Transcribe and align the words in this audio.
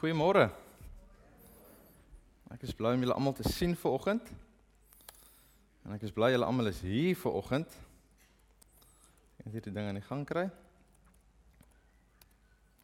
Goeiemôre. 0.00 0.46
Ek 2.48 2.62
is 2.64 2.70
bly 2.72 2.94
om 2.96 3.02
julle 3.04 3.12
almal 3.12 3.34
te 3.36 3.44
sien 3.52 3.74
vanoggend. 3.76 4.30
En 5.84 5.92
ek 5.92 6.06
is 6.08 6.12
bly 6.16 6.30
julle 6.32 6.46
almal 6.48 6.70
is 6.70 6.78
hier 6.80 7.18
vanoggend. 7.20 7.74
En 9.44 9.52
hierdie 9.52 9.72
ding 9.76 9.90
aan 9.90 9.98
die 9.98 10.06
gang 10.06 10.22
kry. 10.24 10.46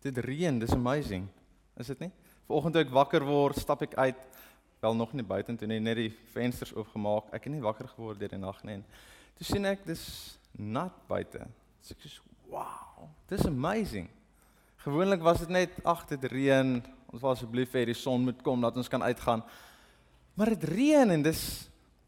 Dit 0.05 0.21
reën, 0.27 0.59
dis 0.61 0.75
amazing. 0.77 1.25
Is 1.81 1.89
dit 1.95 2.03
nie? 2.05 2.11
Vanoggend 2.51 2.77
toe 2.77 2.83
ek 2.85 2.93
wakker 2.93 3.25
word, 3.25 3.63
stap 3.65 3.87
ek 3.87 3.97
uit, 3.97 4.21
wel 4.85 4.99
nog 4.99 5.15
nie 5.17 5.25
buite 5.25 5.57
toe 5.57 5.71
nie, 5.73 5.81
net 5.81 5.97
die 5.97 6.11
vensters 6.35 6.75
oopgemaak. 6.77 7.31
Ek 7.33 7.49
het 7.49 7.55
nie 7.55 7.65
wakker 7.65 7.89
geword 7.95 8.21
deur 8.21 8.35
die 8.35 8.43
nag 8.43 8.61
nie. 8.69 8.83
Toe 9.41 9.49
sien 9.55 9.65
ek 9.73 9.89
dis 9.89 10.05
nat 10.53 11.01
buite. 11.09 11.49
So 11.81 11.97
ek 11.97 12.05
sê, 12.05 12.21
"Wow, 12.53 13.09
dis 13.33 13.49
amazing." 13.49 14.13
Gewoonlik 14.85 15.25
was 15.25 15.39
dit 15.39 15.49
net 15.49 15.73
ag 15.83 16.05
dit 16.13 16.25
reën. 16.25 16.85
Ons 17.13 17.23
wou 17.23 17.33
asseblief 17.33 17.75
hê 17.77 17.85
die 17.89 17.97
son 17.97 18.25
moet 18.27 18.43
kom 18.45 18.61
dat 18.65 18.77
ons 18.77 18.91
kan 18.91 19.03
uitgaan. 19.03 19.45
Maar 20.37 20.53
dit 20.55 20.67
reën 20.69 21.15
en 21.15 21.23
dis 21.25 21.43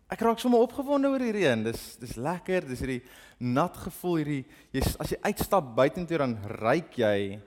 ek 0.09 0.23
raak 0.25 0.41
sommer 0.41 0.63
opgewonde 0.65 1.11
oor 1.13 1.23
die 1.23 1.35
reën. 1.37 1.63
Dis 1.67 1.97
dis 2.01 2.17
lekker. 2.21 2.67
Dis 2.69 2.83
hierdie 2.85 3.03
nat 3.39 3.77
gevoel 3.87 4.23
hierdie 4.23 4.43
jy 4.75 4.83
as 4.99 5.15
jy 5.15 5.21
uitstap 5.29 5.73
buitentoe 5.77 6.21
dan 6.25 6.37
ruik 6.59 6.99
jy 6.99 7.39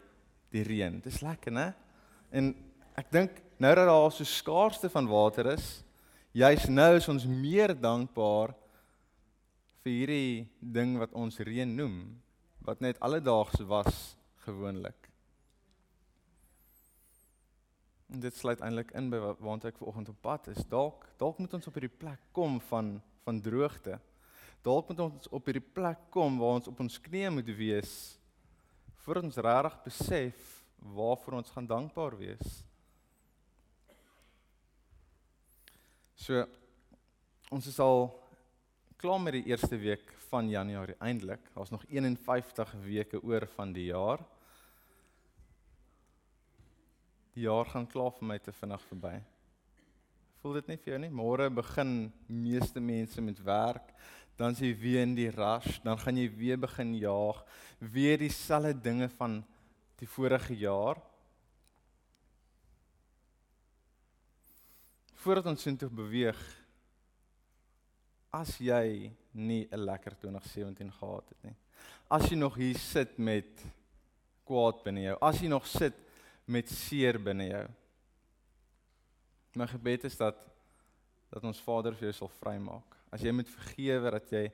die 0.52 0.66
reën. 0.68 1.00
Dis 1.04 1.22
lekker, 1.26 1.54
né? 1.55 1.72
En 2.32 2.54
ek 3.00 3.12
dink 3.14 3.40
nou 3.62 3.74
dat 3.77 3.90
daar 3.90 4.12
so 4.13 4.27
skaarste 4.27 4.90
van 4.91 5.08
water 5.10 5.52
is, 5.54 5.82
juis 6.34 6.68
nou 6.72 6.91
is 6.98 7.08
ons 7.12 7.27
meer 7.27 7.76
dankbaar 7.77 8.55
vir 9.82 9.94
hierdie 9.94 10.48
ding 10.62 10.98
wat 11.02 11.13
ons 11.18 11.40
reën 11.41 11.70
noem, 11.76 12.04
wat 12.66 12.82
net 12.84 12.99
alledaags 13.02 13.63
was 13.70 14.02
gewoonlik. 14.46 15.01
En 18.12 18.20
dit 18.20 18.36
sluit 18.36 18.60
eintlik 18.60 18.92
in 18.98 19.10
by 19.12 19.20
waartoe 19.40 19.72
ek 19.72 19.80
vanoggend 19.80 20.10
op 20.12 20.22
pad 20.22 20.48
is. 20.52 20.63
Dalk 20.68 21.05
dalk 21.22 21.40
moet 21.40 21.54
ons 21.54 21.68
op 21.68 21.77
hierdie 21.77 21.98
plek 22.04 22.20
kom 22.35 22.60
van 22.72 22.98
van 23.22 23.41
droogte. 23.41 23.99
Dalk 24.66 24.90
moet 24.90 24.99
ons 24.99 25.30
op 25.30 25.46
hierdie 25.46 25.70
plek 25.74 26.10
kom 26.13 26.40
waar 26.41 26.58
ons 26.60 26.68
op 26.68 26.80
ons 26.84 27.00
knieë 27.02 27.30
moet 27.34 27.52
wees 27.58 27.94
voor 29.02 29.22
ons 29.22 29.38
regtig 29.38 29.77
besef 29.85 30.50
waarvoor 30.82 31.40
ons 31.40 31.54
gaan 31.54 31.70
dankbaar 31.70 32.18
wees. 32.18 32.60
So 36.18 36.44
ons 37.52 37.68
is 37.68 37.80
al 37.82 38.10
klaar 39.02 39.22
met 39.22 39.40
die 39.40 39.48
eerste 39.50 39.78
week 39.82 40.12
van 40.30 40.50
Januarie 40.50 40.98
eintlik. 41.02 41.48
Daar's 41.55 41.74
nog 41.74 41.85
51 41.90 42.76
weke 42.85 43.22
oor 43.24 43.48
van 43.55 43.74
die 43.74 43.90
jaar. 43.90 44.22
Die 47.35 47.46
jaar 47.46 47.65
gaan 47.65 47.87
klaar 47.87 48.12
vir 48.18 48.27
my 48.27 48.37
te 48.43 48.51
vinnig 48.51 48.82
verby. 48.90 49.13
Voel 50.41 50.57
dit 50.60 50.71
nie 50.71 50.79
vir 50.82 50.93
jou 50.93 50.99
nie? 51.04 51.12
Môre 51.13 51.48
begin 51.54 51.93
meeste 52.27 52.82
mense 52.84 53.21
met 53.21 53.40
werk, 53.46 53.93
dan 54.40 54.55
is 54.55 54.63
jy 54.63 54.71
weer 54.73 55.05
in 55.05 55.13
die 55.15 55.29
rush, 55.32 55.77
dan 55.85 55.99
gaan 56.01 56.18
jy 56.18 56.27
weer 56.34 56.57
begin 56.60 56.96
jaag, 56.98 57.43
weer 57.79 58.18
dieselfde 58.18 58.73
dinge 58.73 59.07
van 59.20 59.40
die 60.01 60.10
vorige 60.10 60.57
jaar. 60.57 60.98
Voordat 65.22 65.51
ons 65.53 65.68
intoe 65.69 65.91
beweeg, 65.94 66.40
as 68.34 68.57
jy 68.57 69.12
nie 69.31 69.68
'n 69.72 69.85
lekker 69.85 70.16
2017 70.19 70.91
gehad 70.91 71.29
het 71.29 71.44
nie. 71.44 71.56
As 72.09 72.29
jy 72.29 72.35
nog 72.35 72.56
hier 72.56 72.78
sit 72.78 73.18
met 73.18 73.63
kwaad 74.45 74.84
binne 74.84 75.01
jou, 75.01 75.18
as 75.22 75.40
jy 75.40 75.47
nog 75.47 75.68
sit 75.68 75.94
met 76.52 76.69
seer 76.69 77.19
binne 77.22 77.47
jou. 77.47 77.66
My 79.59 79.68
gebed 79.68 80.07
is 80.07 80.18
dat 80.19 80.40
dat 81.31 81.46
ons 81.47 81.62
Vader 81.63 81.96
vir 81.96 82.09
jou 82.09 82.16
sal 82.18 82.31
vrymaak. 82.41 82.97
As 83.12 83.24
jy 83.24 83.31
moet 83.35 83.47
vergewe 83.47 84.12
dat 84.17 84.34
jy 84.34 84.45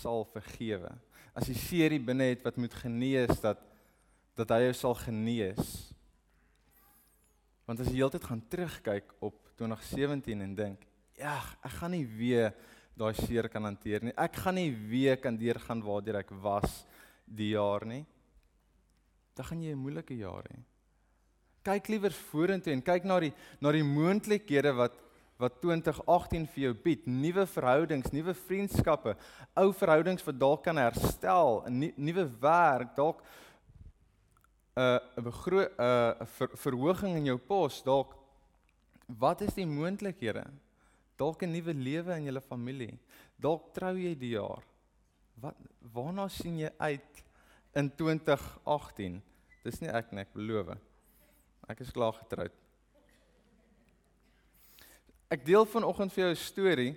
sal 0.00 0.24
vergewe. 0.32 0.88
As 1.36 1.48
jy 1.50 1.56
seer 1.58 1.92
hier 1.92 2.04
binne 2.04 2.30
het 2.30 2.44
wat 2.46 2.56
moet 2.60 2.76
genees 2.80 3.40
dat 3.44 3.60
dat 4.34 4.50
hy 4.50 4.64
jou 4.64 4.72
sal 4.74 4.96
genees. 4.98 5.68
Want 7.68 7.84
as 7.84 7.90
jy 7.92 8.00
heeltyd 8.00 8.24
gaan 8.26 8.42
terugkyk 8.50 9.12
op 9.22 9.36
2017 9.60 10.42
en 10.42 10.56
dink, 10.58 10.88
ja, 11.14 11.36
ek 11.62 11.76
gaan 11.76 11.94
nie 11.94 12.06
weer 12.08 12.50
daai 12.98 13.12
seer 13.20 13.46
kan 13.52 13.68
hanteer 13.68 14.02
nie. 14.02 14.16
Ek 14.18 14.40
gaan 14.42 14.58
nie 14.58 14.72
weer 14.72 15.20
kan 15.22 15.38
deurgaan 15.38 15.84
waardeur 15.84 16.18
ek 16.24 16.32
was 16.42 16.82
die 17.24 17.52
jaar 17.52 17.86
nie. 17.86 18.02
Dan 19.36 19.46
gaan 19.50 19.62
jy 19.62 19.72
'n 19.74 19.84
moeilike 19.84 20.16
jaar 20.18 20.48
hê 20.50 20.62
kyk 21.64 21.88
liewer 21.88 22.12
vorentoe 22.30 22.72
en 22.74 22.82
kyk 22.84 23.06
na 23.08 23.18
die 23.24 23.32
na 23.60 23.72
die 23.72 23.86
moontlikhede 23.86 24.74
wat 24.76 25.00
wat 25.40 25.56
2018 25.60 26.44
vir 26.54 26.62
jou 26.62 26.74
bied. 26.84 27.06
Nuwe 27.10 27.42
verhoudings, 27.50 28.12
nuwe 28.14 28.36
vriendskappe, 28.38 29.16
ou 29.58 29.72
verhoudings 29.74 30.22
wat 30.26 30.38
dalk 30.38 30.62
kan 30.64 30.78
herstel, 30.78 31.64
'n 31.66 31.90
nuwe 31.96 32.28
werk, 32.40 32.94
dalk 32.96 33.22
'n 34.76 34.80
uh, 34.80 35.00
'n 35.18 35.24
begroot 35.24 35.70
'n 35.78 35.82
uh, 35.82 36.26
ver, 36.38 36.48
verhoging 36.54 37.16
in 37.16 37.26
jou 37.26 37.38
pos, 37.38 37.82
dalk 37.82 38.14
wat 39.06 39.40
is 39.40 39.54
die 39.54 39.66
moontlikhede? 39.66 40.44
Dalk 41.18 41.42
'n 41.42 41.52
nuwe 41.52 41.74
lewe 41.74 42.16
in 42.16 42.24
jou 42.24 42.40
familie. 42.40 42.98
Dalk 43.36 43.74
trou 43.74 43.94
jy 43.98 44.14
die 44.14 44.34
jaar. 44.38 44.62
Wat 45.40 45.56
waarna 45.92 46.28
sien 46.28 46.58
jy 46.58 46.70
uit 46.78 47.24
in 47.74 47.90
2018? 47.90 49.22
Dis 49.64 49.80
nie 49.80 49.90
ek 49.90 50.12
nie, 50.12 50.20
ek 50.20 50.32
beloof. 50.32 50.78
Ek 51.64 51.80
is 51.80 51.92
klaar 51.94 52.12
getroud. 52.12 52.52
Ek 55.32 55.46
deel 55.46 55.64
vanoggend 55.64 56.12
vir 56.12 56.24
jou 56.24 56.32
'n 56.32 56.36
storie 56.36 56.94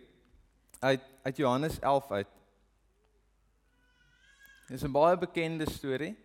uit 0.83 1.03
uit 1.23 1.37
Johannes 1.37 1.79
11 1.79 2.11
uit. 2.11 2.33
Dit 4.67 4.75
is 4.77 4.83
'n 4.83 4.91
baie 4.91 5.17
bekende 5.17 5.69
storie. 5.71 6.15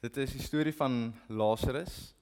Dit 0.00 0.16
is 0.16 0.32
die 0.32 0.42
storie 0.42 0.74
van 0.74 1.14
Lazarus. 1.28 2.14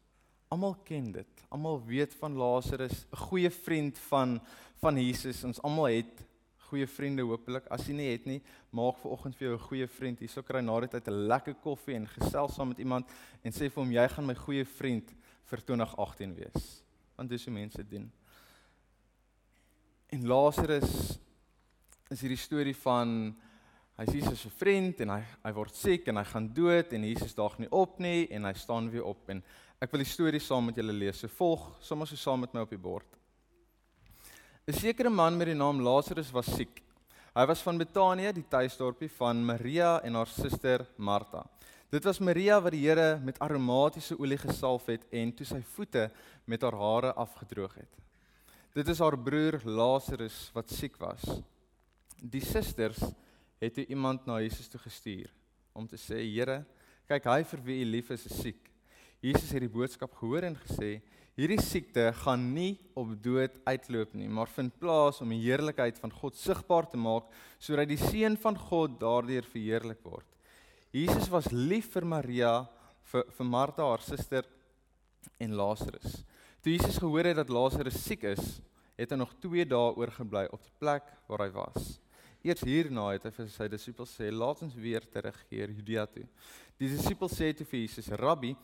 Almal 0.48 0.74
ken 0.84 1.12
dit. 1.12 1.46
Almal 1.48 1.84
weet 1.84 2.14
van 2.14 2.36
Lazarus, 2.36 3.06
'n 3.10 3.16
goeie 3.16 3.50
vriend 3.50 3.98
van 3.98 4.40
van 4.76 4.96
Jesus. 4.96 5.44
Ons 5.44 5.62
almal 5.62 5.84
het 5.86 6.24
goeie 6.58 6.86
vriende 6.86 7.22
hopelik. 7.22 7.66
As 7.66 7.86
jy 7.86 7.92
nie 7.94 8.10
het 8.12 8.24
nie, 8.24 8.42
maak 8.70 8.96
vir 8.98 9.10
oggend 9.10 9.36
vir 9.36 9.48
jou 9.48 9.56
'n 9.56 9.68
goeie 9.68 9.88
vriend. 9.88 10.18
Hierso 10.18 10.42
kry 10.42 10.60
na 10.60 10.80
dit 10.80 10.94
uit 10.94 11.08
'n 11.08 11.26
lekker 11.26 11.54
koffie 11.54 11.94
en 11.94 12.06
gesels 12.06 12.54
saam 12.54 12.68
met 12.68 12.78
iemand 12.78 13.10
en 13.42 13.52
sê 13.52 13.68
vir 13.70 13.82
hom 13.82 13.90
jy 13.90 14.08
gaan 14.08 14.26
my 14.26 14.34
goeie 14.34 14.64
vriend 14.64 15.12
vir 15.50 15.62
2018 15.62 16.34
wees. 16.34 16.68
Want 17.16 17.30
dis 17.30 17.44
hoe 17.44 17.54
mense 17.54 17.84
doen. 17.88 18.06
En 20.12 20.26
Lazarus 20.26 21.18
is 22.12 22.20
hierdie 22.20 22.38
storie 22.38 22.76
van 22.84 23.34
hy 23.98 24.06
sien 24.10 24.26
sy 24.26 24.50
vriend 24.58 25.00
en 25.04 25.14
hy 25.14 25.20
hy 25.44 25.52
word 25.54 25.76
siek 25.78 26.08
en 26.10 26.18
hy 26.18 26.24
gaan 26.26 26.48
dood 26.54 26.92
en 26.94 27.06
Jesus 27.06 27.36
daag 27.38 27.56
nie 27.62 27.70
op 27.70 28.00
nie 28.02 28.26
en 28.34 28.48
hy 28.48 28.52
staan 28.58 28.90
weer 28.90 29.06
op 29.06 29.30
en 29.30 29.42
ek 29.82 29.92
wil 29.92 30.02
die 30.02 30.10
storie 30.10 30.40
saam 30.42 30.68
met 30.70 30.78
julle 30.80 30.94
lees. 30.94 31.20
So 31.22 31.30
volg 31.30 31.68
sommer 31.84 32.08
so 32.10 32.18
saam 32.18 32.42
met 32.44 32.54
my 32.54 32.64
op 32.66 32.72
die 32.74 32.80
bord. 32.80 33.06
'n 34.66 34.72
Sekere 34.72 35.10
man 35.10 35.36
met 35.36 35.50
die 35.50 35.58
naam 35.58 35.82
Lazarus 35.84 36.32
was 36.32 36.46
siek. 36.46 36.80
Hy 37.34 37.44
was 37.46 37.62
van 37.62 37.78
Betanië, 37.78 38.32
die 38.32 38.46
tuisdorpie 38.48 39.10
van 39.18 39.44
Maria 39.44 40.00
en 40.06 40.14
haar 40.14 40.30
suster 40.30 40.86
Martha. 40.96 41.42
Dit 41.94 42.02
was 42.08 42.18
Maria 42.18 42.56
wat 42.58 42.74
die 42.74 42.80
Here 42.88 43.20
met 43.22 43.36
aromatiese 43.38 44.16
olie 44.18 44.38
gesalf 44.40 44.88
het 44.90 45.04
en 45.14 45.28
toe 45.30 45.44
sy 45.46 45.60
voete 45.76 46.08
met 46.50 46.64
haar 46.66 46.74
hare 46.74 47.12
afgedroog 47.22 47.76
het. 47.78 48.00
Dit 48.74 48.90
is 48.90 48.98
haar 48.98 49.14
broer 49.14 49.60
Lazarus 49.62 50.48
wat 50.56 50.74
siek 50.74 50.98
was. 50.98 51.22
Die 52.18 52.42
susters 52.42 52.98
het 53.62 53.76
toe 53.78 53.86
iemand 53.86 54.26
na 54.26 54.40
Jesus 54.42 54.66
toe 54.72 54.82
gestuur 54.82 55.30
om 55.70 55.86
te 55.86 55.94
sê: 55.94 56.18
"Here, 56.18 56.64
kyk 57.06 57.30
hy 57.30 57.44
vir 57.52 57.62
wie 57.62 57.78
u 57.84 57.86
lief 57.92 58.10
is, 58.10 58.26
is 58.26 58.42
siek." 58.42 58.72
Jesus 59.22 59.54
het 59.54 59.62
die 59.62 59.70
boodskap 59.78 60.18
gehoor 60.18 60.50
en 60.50 60.58
gesê: 60.66 60.98
Hierdie 61.38 61.62
siekte 61.62 62.10
gaan 62.24 62.54
nie 62.54 62.80
op 62.94 63.14
dood 63.22 63.54
uitloop 63.64 64.14
nie, 64.14 64.28
maar 64.28 64.50
vind 64.50 64.78
plaas 64.80 65.20
om 65.20 65.30
die 65.30 65.44
heerlikheid 65.46 65.98
van 65.98 66.10
God 66.10 66.34
sigbaar 66.34 66.90
te 66.90 66.98
maak 66.98 67.30
sodat 67.60 67.86
die 67.88 68.02
seun 68.02 68.36
van 68.36 68.58
God 68.58 68.98
daardeur 68.98 69.46
verheerlik 69.46 70.02
word. 70.02 70.33
Jesus 70.94 71.26
was 71.26 71.50
lief 71.50 71.88
vir 71.90 72.04
Maria, 72.06 72.52
vir 73.10 73.24
vir 73.34 73.46
Martha 73.50 73.82
haar 73.82 74.02
suster 74.04 74.46
en 75.42 75.56
Lazarus. 75.58 76.20
Toe 76.62 76.76
Jesus 76.76 77.00
gehoor 77.02 77.26
het 77.26 77.40
dat 77.40 77.50
Lazarus 77.50 77.98
siek 77.98 78.22
is, 78.30 78.60
het 78.94 79.10
hy 79.10 79.18
nog 79.18 79.32
2 79.42 79.66
dae 79.66 79.90
oorgebly 79.98 80.44
op 80.54 80.62
die 80.62 80.76
plek 80.78 81.08
waar 81.26 81.42
hy 81.42 81.50
was. 81.56 81.96
Eers 82.46 82.62
hierna 82.62 83.08
het 83.10 83.26
hy 83.26 83.32
vir 83.34 83.50
sy 83.50 83.66
disippels 83.72 84.14
sê: 84.14 84.30
"Laat 84.30 84.62
ons 84.62 84.78
weer 84.78 85.02
terugkeer 85.02 85.72
Judea 85.74 86.06
toe." 86.06 86.28
Die 86.78 86.92
disippels 86.92 87.34
sê 87.34 87.50
toe 87.56 87.66
vir 87.66 87.80
Jesus: 87.80 88.12
"Rabbi, 88.14 88.54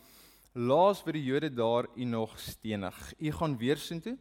Laas 0.55 0.99
vir 0.99 1.15
die 1.15 1.23
Jode 1.23 1.49
daar 1.49 1.87
u 1.95 2.03
nog 2.03 2.33
stenig. 2.39 3.13
U 3.19 3.31
gaan 3.31 3.57
weer 3.57 3.77
soontoe? 3.77 4.17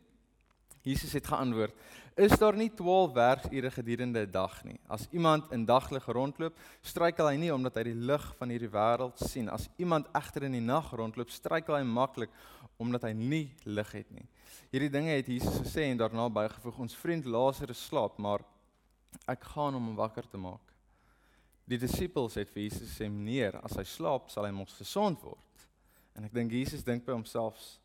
Jesus 0.82 1.12
het 1.12 1.26
geantwoord: 1.26 1.74
Is 2.20 2.34
daar 2.36 2.52
nie 2.52 2.68
12 2.68 3.12
werksure 3.16 3.70
gedurende 3.70 4.26
'n 4.26 4.30
dag 4.30 4.64
nie? 4.64 4.78
As 4.86 5.06
iemand 5.10 5.52
in 5.52 5.64
daglig 5.64 6.04
rondloop, 6.04 6.58
struikel 6.82 7.26
hy 7.26 7.36
nie 7.36 7.52
omdat 7.52 7.74
hy 7.74 7.82
die 7.82 7.94
lig 7.94 8.34
van 8.36 8.48
hierdie 8.48 8.68
wêreld 8.68 9.16
sien. 9.16 9.48
As 9.48 9.68
iemand 9.76 10.06
egter 10.12 10.42
in 10.42 10.52
die 10.52 10.60
nag 10.60 10.92
rondloop, 10.92 11.30
struikel 11.30 11.74
hy 11.74 11.82
maklik 11.82 12.30
omdat 12.76 13.02
hy 13.02 13.12
nie 13.12 13.54
lig 13.64 13.92
het 13.92 14.10
nie. 14.10 14.28
Hierdie 14.70 14.90
dinge 14.90 15.16
het 15.16 15.26
Jesus 15.26 15.60
gesê 15.64 15.88
en 15.88 15.96
daarna 15.96 16.28
bygevoeg: 16.28 16.78
Ons 16.78 16.96
vriend 16.96 17.24
Lazarus 17.24 17.86
slaap, 17.86 18.18
maar 18.18 18.44
ek 19.26 19.44
gaan 19.44 19.74
om 19.74 19.86
hom 19.86 19.96
wakker 19.96 20.28
te 20.28 20.36
maak. 20.36 20.74
Die 21.64 21.78
disippels 21.78 22.34
het 22.34 22.50
vir 22.50 22.62
Jesus 22.62 22.90
gesê: 22.90 23.08
"Meneer, 23.08 23.64
as 23.64 23.76
hy 23.76 23.84
slaap, 23.84 24.28
sal 24.28 24.44
hy 24.44 24.50
mos 24.50 24.72
gesond 24.72 25.22
word." 25.22 25.68
En 26.14 26.24
ek 26.24 26.34
dink 26.34 26.52
Jesus 26.52 26.84
dink 26.84 27.06
by 27.06 27.12
homself: 27.12 27.79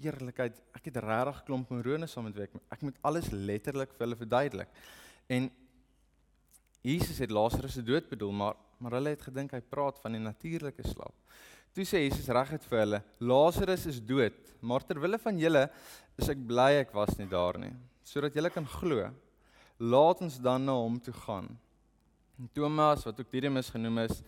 eerlikheid, 0.00 0.58
ek 0.76 0.88
het 0.88 1.00
regtig 1.04 1.42
klomp 1.46 1.72
morone 1.72 2.08
saam 2.10 2.26
met 2.28 2.36
week. 2.38 2.54
Ek 2.72 2.84
moet 2.86 2.98
alles 3.06 3.30
letterlik 3.32 3.92
vir 3.96 4.06
hulle 4.06 4.18
verduidelik. 4.18 4.70
En 5.28 5.48
Jesus 6.82 7.20
het 7.22 7.30
Lazarus 7.30 7.76
se 7.78 7.84
dood 7.86 8.08
bedoel, 8.10 8.32
maar 8.32 8.60
maar 8.82 8.96
hulle 8.96 9.12
het 9.12 9.20
gedink 9.22 9.52
hy 9.54 9.60
praat 9.62 10.00
van 10.02 10.16
die 10.16 10.18
natuurlike 10.18 10.82
slaap. 10.90 11.14
Toe 11.70 11.84
sê 11.86 12.00
Jesus 12.02 12.26
reguit 12.34 12.64
vir 12.66 12.80
hulle, 12.80 12.98
Lazarus 13.22 13.84
is 13.86 14.00
dood, 14.02 14.40
maar 14.58 14.82
ter 14.82 14.98
wille 14.98 15.20
van 15.22 15.38
julle 15.38 15.68
is 16.18 16.32
ek 16.32 16.40
bly 16.48 16.80
ek 16.80 16.90
was 16.96 17.14
nie 17.20 17.28
daar 17.30 17.60
nie, 17.62 17.70
sodat 18.02 18.34
julle 18.34 18.50
kan 18.50 18.66
glo. 18.66 19.06
Laat 19.78 20.24
ons 20.26 20.40
dan 20.42 20.66
na 20.66 20.74
hom 20.74 20.98
toe 20.98 21.14
gaan. 21.14 21.46
En 22.42 22.50
Thomas, 22.58 23.06
wat 23.06 23.22
ook 23.22 23.30
Didymus 23.30 23.70
genoem 23.70 24.02
is, 24.02 24.18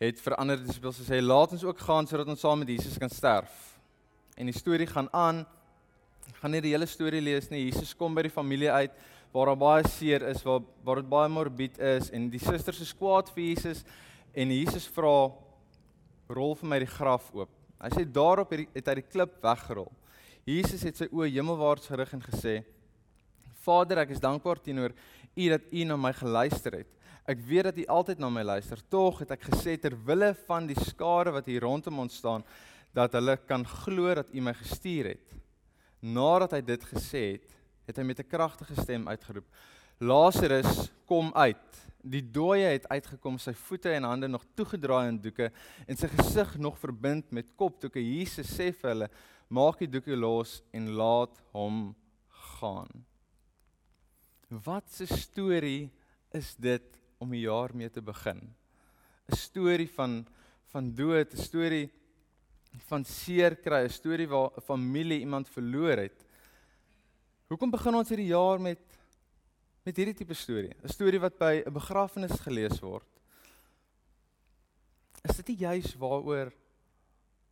het 0.00 0.24
vir 0.24 0.40
ander 0.40 0.64
disippels 0.64 1.02
gesê, 1.04 1.20
laat 1.20 1.52
ons 1.52 1.68
ook 1.68 1.84
gaan 1.84 2.08
sodat 2.08 2.32
ons 2.32 2.40
saam 2.40 2.64
met 2.64 2.72
Jesus 2.72 2.96
kan 2.96 3.12
sterf 3.12 3.75
en 4.36 4.50
die 4.50 4.56
storie 4.56 4.86
gaan 4.86 5.08
aan. 5.16 5.44
Ek 6.28 6.40
gaan 6.42 6.52
nie 6.54 6.62
die 6.64 6.74
hele 6.74 6.88
storie 6.90 7.22
lees 7.24 7.48
nie. 7.50 7.66
Jesus 7.66 7.94
kom 7.96 8.14
by 8.16 8.26
die 8.26 8.34
familie 8.34 8.70
uit 8.72 8.94
waar 9.32 9.50
daar 9.50 9.60
baie 9.60 9.88
seer 9.90 10.22
is, 10.30 10.44
waar 10.46 10.62
waar 10.84 11.02
dit 11.02 11.08
baie 11.10 11.28
morbied 11.28 11.78
is 11.82 12.10
en 12.14 12.30
die 12.32 12.40
susters 12.40 12.80
is 12.84 12.94
kwaad 12.96 13.28
vir 13.34 13.50
Jesus 13.50 13.82
en 14.36 14.52
Jesus 14.52 14.86
vra 14.92 15.32
rol 16.28 16.54
vir 16.56 16.70
my 16.70 16.78
die 16.82 16.90
graf 16.90 17.28
oop. 17.34 17.50
Hy 17.80 17.90
sê 17.92 18.04
daarop 18.08 18.52
het, 18.54 18.68
het 18.74 18.88
hy 18.88 18.94
die 19.00 19.08
klip 19.10 19.36
weggerol. 19.44 19.90
Jesus 20.46 20.84
het 20.86 20.98
sy 21.00 21.08
oë 21.10 21.28
hemelwaarts 21.34 21.88
gerig 21.90 22.12
en 22.14 22.22
gesê: 22.24 22.60
Vader, 23.66 24.04
ek 24.04 24.14
is 24.14 24.22
dankbaar 24.22 24.60
teenoor 24.62 24.94
U 25.36 25.48
dat 25.52 25.66
U 25.72 25.84
na 25.84 25.96
my 26.00 26.12
geluister 26.16 26.78
het. 26.78 26.92
Ek 27.26 27.40
weet 27.44 27.66
dat 27.68 27.80
U 27.82 27.84
altyd 27.96 28.20
na 28.22 28.30
my 28.30 28.44
luister. 28.46 28.80
Tog 28.88 29.24
het 29.24 29.34
ek 29.34 29.48
gesê 29.50 29.74
ter 29.80 29.96
wille 30.06 30.30
van 30.46 30.68
die 30.68 30.78
skare 30.78 31.34
wat 31.34 31.50
hier 31.50 31.66
rondom 31.66 31.98
ons 32.04 32.20
staan, 32.22 32.46
dat 32.96 33.12
hulle 33.12 33.36
kan 33.44 33.64
glo 33.68 34.14
dat 34.16 34.32
U 34.32 34.40
my 34.40 34.54
gestuur 34.56 35.12
het. 35.12 35.34
Nadat 36.00 36.56
hy 36.56 36.62
dit 36.64 36.84
gesê 36.88 37.24
het, 37.34 37.56
het 37.86 37.98
hy 38.00 38.04
met 38.04 38.20
'n 38.20 38.28
kragtige 38.28 38.74
stem 38.80 39.08
uitgeroep: 39.08 39.46
Lazarus, 40.00 40.90
kom 41.06 41.30
uit. 41.34 41.86
Die 42.02 42.22
dooie 42.22 42.72
het 42.72 42.88
uitgekom, 42.88 43.38
sy 43.38 43.52
voete 43.52 43.90
en 43.90 44.02
hande 44.02 44.28
nog 44.28 44.44
toegedraai 44.54 45.08
in 45.08 45.20
doeke 45.20 45.52
en 45.86 45.96
sy 45.96 46.08
gesig 46.08 46.56
nog 46.58 46.78
verbind 46.78 47.30
met 47.30 47.54
kopdoeke. 47.56 48.00
Jesus 48.00 48.50
sê 48.50 48.72
vir 48.72 48.90
hulle: 48.90 49.10
"Maak 49.48 49.78
die 49.78 49.88
doeke 49.88 50.16
los 50.16 50.62
en 50.72 50.88
laat 50.90 51.42
hom 51.52 51.94
gaan." 52.28 53.04
Wat 54.48 55.00
'n 55.00 55.06
storie 55.06 55.90
is 56.32 56.54
dit 56.56 57.00
om 57.18 57.32
'n 57.32 57.40
jaar 57.40 57.74
mee 57.74 57.90
te 57.90 58.02
begin? 58.02 58.54
'n 59.28 59.36
Storie 59.36 59.90
van 59.90 60.26
van 60.72 60.94
dood, 60.94 61.32
'n 61.34 61.42
storie 61.42 61.90
van 62.88 63.04
seer 63.04 63.56
kry, 63.56 63.84
'n 63.84 63.90
storie 63.90 64.28
waar 64.28 64.50
'n 64.56 64.60
familie 64.60 65.20
iemand 65.20 65.48
verloor 65.48 65.96
het. 65.96 66.24
Hoekom 67.48 67.70
begin 67.70 67.94
ons 67.94 68.08
hierdie 68.08 68.32
jaar 68.32 68.60
met 68.60 68.78
met 69.84 69.96
hierdie 69.96 70.14
tipe 70.14 70.34
storie? 70.34 70.74
'n 70.82 70.88
Storie 70.88 71.20
wat 71.20 71.38
by 71.38 71.62
'n 71.64 71.72
begrafnis 71.72 72.40
gelees 72.40 72.80
word. 72.80 73.06
Is 75.22 75.36
dit 75.36 75.48
nie 75.48 75.56
juis 75.56 75.94
waaroor 75.94 76.52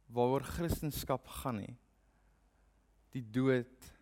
waaroor 0.06 0.42
Christendom 0.42 1.18
gaan 1.26 1.56
nie? 1.56 1.76
Die 3.10 3.24
dood 3.30 3.92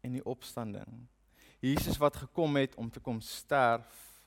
en 0.00 0.12
die 0.12 0.24
opstanding. 0.24 1.06
Jesus 1.60 1.96
wat 1.96 2.16
gekom 2.16 2.56
het 2.56 2.74
om 2.74 2.90
te 2.90 3.00
kom 3.00 3.20
sterf, 3.20 4.20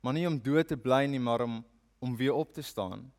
maar 0.00 0.12
nie 0.12 0.26
om 0.26 0.38
dood 0.38 0.68
te 0.68 0.76
bly 0.76 1.06
nie, 1.06 1.20
maar 1.20 1.40
om 1.40 1.64
om 1.98 2.16
weer 2.16 2.34
op 2.34 2.52
te 2.52 2.62
staan. 2.62 3.12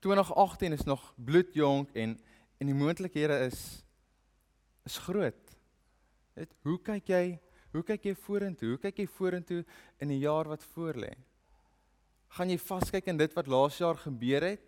2018 0.00 0.72
is 0.72 0.84
nog 0.88 1.12
bloedjonk 1.16 1.92
en 1.92 2.18
en 2.60 2.68
die 2.68 2.76
moontlikhede 2.76 3.38
is 3.46 3.60
is 4.84 4.98
groot. 4.98 5.54
Net 6.36 6.52
hoe 6.64 6.76
kyk 6.80 7.08
jy? 7.08 7.24
Hoe 7.72 7.82
kyk 7.86 8.08
jy 8.10 8.14
vorentoe? 8.18 8.74
Hoe 8.74 8.80
kyk 8.82 8.98
jy 9.02 9.06
vorentoe 9.08 9.60
in 10.02 10.12
die 10.12 10.22
jaar 10.24 10.48
wat 10.50 10.64
voorlê? 10.74 11.12
Gaan 12.36 12.52
jy 12.52 12.58
vaskyk 12.62 13.08
in 13.10 13.20
dit 13.20 13.32
wat 13.36 13.48
laas 13.50 13.78
jaar 13.80 13.98
gebeur 13.98 14.44
het? 14.52 14.66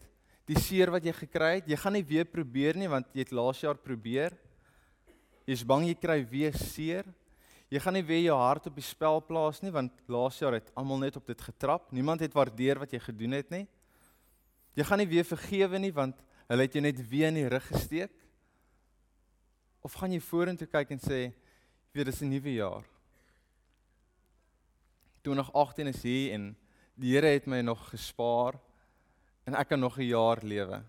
Die 0.51 0.59
seer 0.59 0.91
wat 0.93 1.05
jy 1.07 1.15
gekry 1.17 1.53
het? 1.61 1.69
Jy 1.71 1.79
gaan 1.79 1.97
nie 1.97 2.07
weer 2.07 2.29
probeer 2.29 2.79
nie 2.79 2.91
want 2.91 3.09
jy 3.15 3.25
het 3.25 3.35
laas 3.35 3.61
jaar 3.63 3.79
probeer. 3.79 4.37
Jy's 5.49 5.65
bang 5.67 5.87
jy 5.89 5.97
kry 5.99 6.19
weer 6.29 6.57
seer. 6.59 7.09
Jy 7.73 7.81
gaan 7.81 7.97
nie 7.97 8.05
weer 8.05 8.27
jou 8.27 8.39
hart 8.39 8.67
op 8.69 8.77
die 8.77 8.85
spel 8.85 9.23
plaas 9.25 9.63
nie 9.65 9.73
want 9.75 10.03
laas 10.11 10.41
jaar 10.43 10.59
het 10.59 10.73
almal 10.77 11.01
net 11.03 11.17
op 11.17 11.27
dit 11.27 11.47
getrap. 11.49 11.91
Niemand 11.93 12.21
het 12.25 12.35
waardeer 12.37 12.83
wat 12.83 12.93
jy 12.93 13.01
gedoen 13.01 13.39
het 13.39 13.51
nie. 13.55 13.67
Jy 14.75 14.85
gaan 14.89 14.99
nie 15.03 15.11
weer 15.11 15.25
vergewe 15.25 15.79
nie 15.79 15.93
want 15.93 16.21
hulle 16.49 16.67
het 16.67 16.77
jou 16.77 16.83
net 16.85 17.01
weer 17.09 17.29
in 17.29 17.41
die 17.41 17.49
rug 17.49 17.67
gesteek. 17.69 18.13
Of 19.83 19.97
gaan 19.99 20.13
jy 20.13 20.21
vorentoe 20.21 20.69
kyk 20.71 20.91
en 20.91 21.01
sê, 21.01 21.33
"Weer 21.93 22.05
dis 22.05 22.23
'n 22.23 22.29
nuwe 22.29 22.55
jaar." 22.55 22.85
2018 25.23 25.87
is 25.87 26.03
hier 26.03 26.33
en 26.35 26.57
die 26.99 27.15
Here 27.15 27.27
het 27.27 27.47
my 27.47 27.61
nog 27.61 27.91
gespaar 27.91 28.59
en 29.47 29.55
ek 29.55 29.69
kan 29.69 29.81
nog 29.81 29.99
'n 29.99 30.09
jaar 30.11 30.39
lewe. 30.43 30.83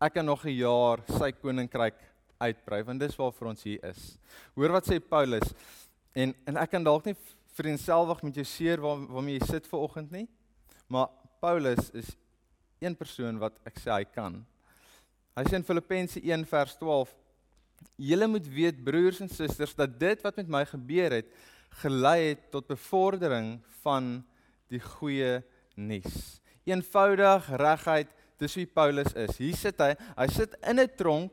Ek 0.00 0.14
kan 0.14 0.24
nog 0.24 0.44
'n 0.44 0.56
jaar 0.56 0.98
sy 1.18 1.32
koninkryk 1.32 1.98
uitbrei 2.38 2.82
want 2.82 3.00
dis 3.00 3.16
waarvoor 3.16 3.48
ons 3.48 3.62
hier 3.62 3.84
is. 3.84 4.18
Hoor 4.54 4.72
wat 4.72 4.86
sê 4.86 5.00
Paulus 5.00 5.54
en 6.14 6.34
en 6.46 6.56
ek 6.56 6.70
kan 6.70 6.84
dalk 6.84 7.04
nie 7.04 7.16
vriendselwig 7.54 8.22
met 8.22 8.34
jou 8.34 8.44
seer 8.44 8.80
waar 8.80 9.06
waarmee 9.06 9.38
jy 9.38 9.46
sit 9.46 9.66
ver 9.66 9.78
oggend 9.78 10.10
nie. 10.10 10.28
Maar 10.86 11.08
Paulus 11.40 11.90
is 11.90 12.16
een 12.80 12.96
persoon 12.96 13.38
wat 13.38 13.58
ek 13.68 13.78
sê 13.78 13.90
hy 13.92 14.04
kan. 14.04 14.40
Hy 15.38 15.44
sê 15.46 15.58
in 15.58 15.66
Filippense 15.66 16.20
1 16.20 16.44
vers 16.50 16.76
12: 16.80 17.14
Julle 17.96 18.26
moet 18.26 18.46
weet 18.50 18.82
broers 18.84 19.20
en 19.20 19.30
susters 19.30 19.74
dat 19.78 19.98
dit 20.00 20.22
wat 20.22 20.36
met 20.36 20.48
my 20.48 20.64
gebeur 20.66 21.14
het 21.20 21.30
gelei 21.82 22.30
het 22.32 22.50
tot 22.50 22.66
bevordering 22.66 23.58
van 23.82 24.18
die 24.72 24.80
goeie 24.80 25.42
nuus. 25.74 26.38
Eenvoudig 26.68 27.48
regheid, 27.60 28.08
dis 28.38 28.56
wie 28.58 28.66
Paulus 28.66 29.12
is. 29.14 29.36
Hier 29.40 29.56
sit 29.56 29.78
hy, 29.82 29.92
hy 30.16 30.26
sit 30.32 30.56
in 30.62 30.80
'n 30.80 30.90
tronk 30.96 31.32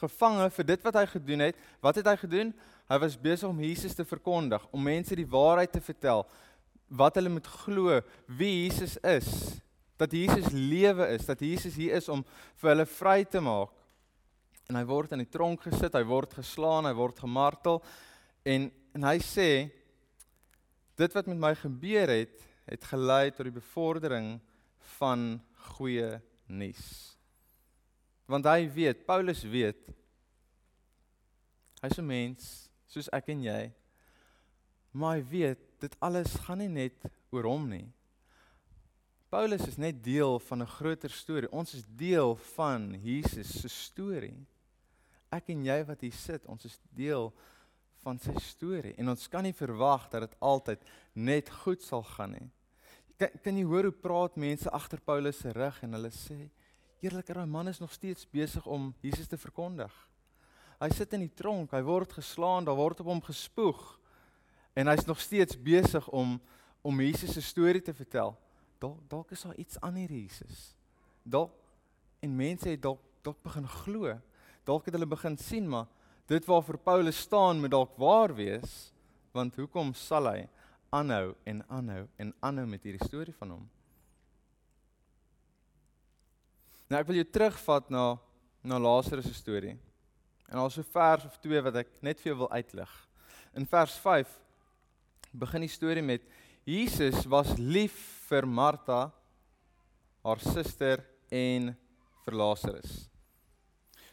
gevange 0.00 0.50
vir 0.50 0.64
dit 0.64 0.82
wat 0.82 0.94
hy 0.94 1.06
gedoen 1.06 1.40
het. 1.40 1.56
Wat 1.80 1.96
het 1.96 2.06
hy 2.06 2.16
gedoen? 2.16 2.54
Hy 2.88 2.98
was 2.98 3.16
besig 3.16 3.48
om 3.48 3.60
Jesus 3.60 3.94
te 3.94 4.04
verkondig, 4.04 4.66
om 4.72 4.82
mense 4.82 5.16
die 5.16 5.26
waarheid 5.26 5.72
te 5.72 5.80
vertel, 5.80 6.26
wat 6.88 7.14
hulle 7.14 7.28
moet 7.28 7.46
glo, 7.46 8.00
wie 8.26 8.68
Jesus 8.68 8.98
is 9.02 9.60
dat 9.96 10.12
Jesus 10.12 10.50
lewe 10.52 11.06
is, 11.14 11.26
dat 11.26 11.40
Jesus 11.40 11.74
hier 11.78 11.94
is 11.98 12.08
om 12.08 12.24
vir 12.60 12.72
hulle 12.72 12.86
vry 12.86 13.24
te 13.24 13.40
maak. 13.40 13.72
En 14.68 14.78
hy 14.78 14.84
word 14.88 15.12
in 15.12 15.22
die 15.22 15.30
tronk 15.30 15.66
gesit, 15.68 15.94
hy 15.94 16.04
word 16.08 16.34
geslaan, 16.34 16.88
hy 16.88 16.94
word 16.96 17.20
gemartel 17.20 17.82
en 18.44 18.70
en 18.94 19.02
hy 19.08 19.16
sê 19.18 19.48
dit 20.94 21.14
wat 21.16 21.26
met 21.26 21.40
my 21.42 21.50
gebeur 21.58 22.12
het, 22.12 22.36
het 22.70 22.84
gelei 22.86 23.32
tot 23.34 23.48
die 23.48 23.56
bevordering 23.56 24.36
van 24.94 25.40
goeie 25.74 26.20
nuus. 26.46 26.84
Want 28.30 28.46
hy 28.46 28.68
weet, 28.70 29.02
Paulus 29.08 29.42
weet 29.42 29.82
hy's 31.82 31.98
'n 31.98 32.06
mens 32.06 32.70
soos 32.86 33.10
ek 33.12 33.28
en 33.34 33.42
jy. 33.42 33.72
Maar 34.92 35.16
hy 35.16 35.22
weet 35.28 35.62
dit 35.80 35.96
alles 36.00 36.34
gaan 36.46 36.58
nie 36.58 36.68
net 36.68 37.10
oor 37.34 37.44
hom 37.50 37.68
nie. 37.68 37.90
Paulus 39.34 39.66
is 39.66 39.80
net 39.82 39.96
deel 40.04 40.38
van 40.38 40.62
'n 40.62 40.66
groter 40.66 41.10
storie. 41.10 41.50
Ons 41.50 41.74
is 41.74 41.82
deel 41.96 42.36
van 42.36 43.00
Jesus 43.02 43.60
se 43.60 43.68
storie. 43.68 44.46
Ek 45.28 45.48
en 45.48 45.64
jy 45.64 45.84
wat 45.84 46.00
hier 46.00 46.12
sit, 46.12 46.46
ons 46.46 46.64
is 46.64 46.78
deel 46.90 47.34
van 48.02 48.18
sy 48.18 48.34
storie 48.38 48.94
en 48.94 49.08
ons 49.08 49.28
kan 49.28 49.42
nie 49.42 49.52
verwag 49.52 50.08
dat 50.08 50.20
dit 50.20 50.36
altyd 50.38 50.80
net 51.12 51.50
goed 51.50 51.82
sal 51.82 52.02
gaan 52.02 52.30
nie. 52.30 52.50
Kan, 53.16 53.28
kan 53.42 53.56
jy 53.56 53.64
hoor 53.64 53.82
hoe 53.82 53.92
praat 53.92 54.36
mense 54.36 54.70
agter 54.70 55.00
Paulus 55.00 55.38
se 55.38 55.52
rug 55.52 55.82
en 55.82 55.92
hulle 55.92 56.10
sê 56.10 56.50
eerliker 57.00 57.34
daai 57.34 57.46
man 57.46 57.68
is 57.68 57.80
nog 57.80 57.92
steeds 57.92 58.30
besig 58.30 58.66
om 58.66 58.94
Jesus 59.00 59.26
te 59.26 59.36
verkondig. 59.36 60.08
Hy 60.80 60.90
sit 60.90 61.12
in 61.12 61.20
die 61.20 61.34
tronk, 61.34 61.72
hy 61.72 61.82
word 61.82 62.12
geslaan, 62.12 62.64
daar 62.64 62.76
word 62.76 63.00
op 63.00 63.06
hom 63.06 63.20
gespoeg 63.20 63.98
en 64.74 64.86
hy's 64.86 65.06
nog 65.06 65.20
steeds 65.20 65.62
besig 65.62 66.08
om 66.08 66.40
om 66.82 67.00
Jesus 67.00 67.32
se 67.32 67.42
storie 67.42 67.82
te 67.82 67.94
vertel 67.94 68.38
dalk 68.82 69.02
dalk 69.08 69.30
is 69.30 69.42
daar 69.42 69.58
iets 69.60 69.80
aan 69.80 69.98
hierdie 70.00 70.24
Jesus. 70.24 70.74
Dalk 71.22 71.52
en 72.20 72.36
mense 72.36 72.68
het 72.68 72.82
dalk 72.82 73.02
dalk 73.24 73.42
begin 73.42 73.68
glo. 73.68 74.16
Dalk 74.64 74.88
het 74.88 74.94
hulle 74.96 75.08
begin 75.08 75.36
sien 75.38 75.68
maar 75.68 75.86
dit 76.26 76.44
waarvoor 76.44 76.78
Paulus 76.78 77.18
staan 77.18 77.60
moet 77.60 77.70
dalk 77.70 77.96
waar 78.00 78.34
wees. 78.34 78.92
Want 79.32 79.56
hoekom 79.56 79.94
sal 79.94 80.28
hy 80.30 80.44
aanhou 80.94 81.34
en 81.44 81.64
aanhou 81.68 82.04
en 82.16 82.34
aanhou 82.40 82.66
met 82.70 82.84
hierdie 82.86 83.06
storie 83.06 83.34
van 83.34 83.56
hom? 83.56 83.64
Nou 86.88 87.00
ek 87.00 87.08
wil 87.08 87.18
jou 87.22 87.30
terugvat 87.32 87.90
na 87.90 88.14
na 88.64 88.78
Lazarus 88.80 89.26
se 89.28 89.34
storie. 89.34 89.74
En 90.48 90.58
al 90.58 90.70
so 90.70 90.84
vers 90.94 91.24
of 91.24 91.36
twee 91.42 91.60
wat 91.60 91.76
ek 91.82 91.90
net 92.00 92.20
vir 92.20 92.30
jou 92.32 92.38
wil 92.44 92.50
uitlig. 92.52 92.92
In 93.52 93.66
vers 93.68 93.96
5 94.00 94.30
begin 95.36 95.66
die 95.66 95.72
storie 95.72 96.04
met 96.04 96.24
Jesus 96.64 97.26
was 97.28 97.50
lief 97.58 97.92
vir 98.24 98.46
Martha, 98.48 99.10
haar 100.24 100.40
suster 100.40 101.02
en 101.28 101.74
vir 102.24 102.36
Lazarus. 102.40 103.04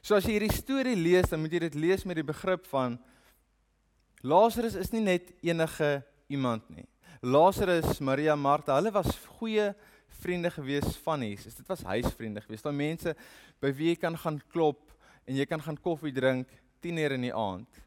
So 0.03 0.17
as 0.17 0.25
jy 0.27 0.35
hierdie 0.35 0.51
storie 0.51 0.97
lees, 0.97 1.29
dan 1.31 1.39
moet 1.39 1.53
jy 1.55 1.61
dit 1.69 1.77
lees 1.79 2.03
met 2.03 2.19
die 2.19 2.27
begrip 2.27 2.65
van 2.67 2.97
Lazarus 4.21 4.75
is 4.77 4.91
nie 4.91 5.03
net 5.05 5.31
enige 5.45 6.01
iemand 6.29 6.67
nie. 6.73 6.85
Lazarus, 7.23 8.01
Maria, 8.03 8.35
Martha, 8.35 8.75
hulle 8.75 8.91
was 8.93 9.13
goeie 9.37 9.71
vriende 10.21 10.51
gewees 10.51 10.97
van 11.05 11.23
Jesus. 11.23 11.55
Dit 11.55 11.69
was 11.69 11.85
huisvriende 11.87 12.43
gewees. 12.43 12.65
Daai 12.65 12.75
mense 12.75 13.15
by 13.61 13.71
wie 13.77 13.93
jy 13.93 14.01
kan 14.01 14.17
gaan 14.19 14.41
klop 14.51 14.91
en 15.25 15.37
jy 15.39 15.45
kan 15.49 15.63
gaan 15.63 15.79
koffie 15.79 16.13
drink 16.13 16.49
10:00 16.83 17.15
in 17.15 17.29
die 17.29 17.33
aand. 17.33 17.79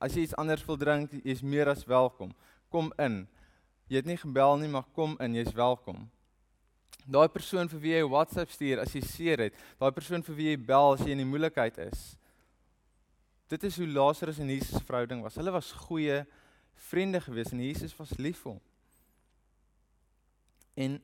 As 0.00 0.16
jy 0.16 0.26
iets 0.26 0.36
anders 0.36 0.64
wil 0.66 0.76
drink, 0.76 1.12
jy's 1.22 1.42
meer 1.42 1.68
as 1.70 1.86
welkom. 1.86 2.34
Kom 2.68 2.90
in. 2.98 3.28
Jy 3.88 4.00
het 4.00 4.08
nie 4.08 4.16
gebel 4.16 4.58
nie, 4.60 4.68
maar 4.72 4.86
kom 4.96 5.16
in, 5.20 5.36
jy's 5.36 5.52
welkom. 5.56 6.06
Daai 7.04 7.28
persoon 7.28 7.68
vir 7.68 7.80
wie 7.82 7.92
jy 7.92 8.04
WhatsApp 8.08 8.52
stuur 8.54 8.80
as 8.80 8.94
jy 8.96 9.02
seer 9.04 9.42
het, 9.44 9.56
daai 9.80 9.92
persoon 9.92 10.24
vir 10.24 10.38
wie 10.38 10.46
jy 10.52 10.60
bel 10.70 10.94
as 10.94 11.02
jy 11.04 11.12
in 11.12 11.20
die 11.20 11.28
moeilikheid 11.28 11.82
is. 11.84 12.14
Dit 13.52 13.66
is 13.68 13.76
hoe 13.76 13.88
Lazarus 13.88 14.40
en 14.40 14.48
Jesus 14.48 14.78
se 14.78 14.84
verhouding 14.88 15.20
was. 15.22 15.36
Hulle 15.36 15.52
was 15.52 15.72
goeie 15.84 16.22
vriende 16.88 17.20
gewees 17.20 17.52
en 17.52 17.60
Jesus 17.60 17.92
was 17.98 18.16
lief 18.18 18.40
vir 18.42 18.54
hom. 18.54 18.62
En 20.74 21.02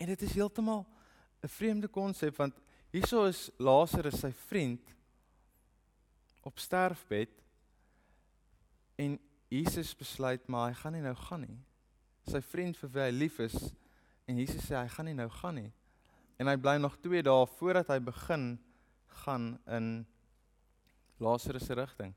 en 0.00 0.08
dit 0.08 0.22
is 0.24 0.32
heeltemal 0.32 0.86
'n 1.44 1.48
vreemde 1.48 1.88
konsep 1.88 2.36
want 2.36 2.54
hieso 2.90 3.24
is 3.28 3.50
Lazarus 3.58 4.20
sy 4.20 4.32
vriend 4.32 4.94
op 6.42 6.58
sterfbed 6.58 7.30
en 8.96 9.18
Jesus 9.50 9.92
besluit 9.98 10.46
maar 10.48 10.70
hy 10.70 10.78
gaan 10.78 10.94
nie 10.94 11.04
nou 11.04 11.14
gaan 11.26 11.44
nie. 11.44 11.58
Sy 12.30 12.40
vriend 12.44 12.78
vir 12.78 12.92
wie 12.94 13.06
hy 13.08 13.12
lief 13.16 13.38
is 13.42 13.58
En 14.30 14.38
Jesus 14.38 14.62
sê 14.62 14.76
hy 14.78 14.86
gaan 14.94 15.08
nie 15.10 15.16
nou 15.18 15.26
gaan 15.40 15.56
nie. 15.58 15.70
En 16.38 16.46
hy 16.46 16.54
bly 16.62 16.76
nog 16.78 16.94
2 17.02 17.24
dae 17.26 17.46
voordat 17.56 17.88
hy 17.90 17.98
begin 18.06 18.44
gaan 19.24 19.56
in 19.66 19.88
Lazarus 21.18 21.66
se 21.66 21.74
rigting. 21.74 22.12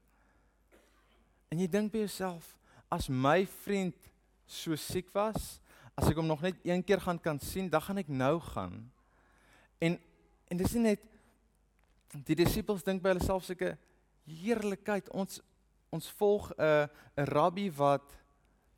En 1.49 1.61
jy 1.61 1.67
dink 1.67 1.91
by 1.93 2.03
jouself, 2.03 2.53
as 2.93 3.09
my 3.09 3.47
vriend 3.65 3.97
so 4.45 4.77
siek 4.77 5.09
was, 5.17 5.57
as 5.97 6.11
ek 6.11 6.21
hom 6.21 6.29
nog 6.29 6.45
net 6.45 6.61
een 6.61 6.85
keer 6.85 7.01
gaan 7.01 7.17
kan 7.21 7.41
sien, 7.41 7.71
dan 7.73 7.81
gaan 7.81 8.03
ek 8.03 8.13
nou 8.13 8.37
gaan. 8.53 8.77
En 9.81 9.97
en 10.53 10.59
dis 10.59 10.75
nie 10.77 10.91
net 10.91 11.05
die 12.27 12.37
disippels 12.37 12.85
dink 12.85 13.01
by 13.01 13.15
hulle 13.15 13.25
self 13.25 13.47
seker 13.47 13.73
heerlikheid 14.29 15.07
ons 15.09 15.39
ons 15.93 16.09
volg 16.17 16.49
'n 16.57 16.89
'n 17.17 17.29
rabbi 17.29 17.69
wat 17.71 18.19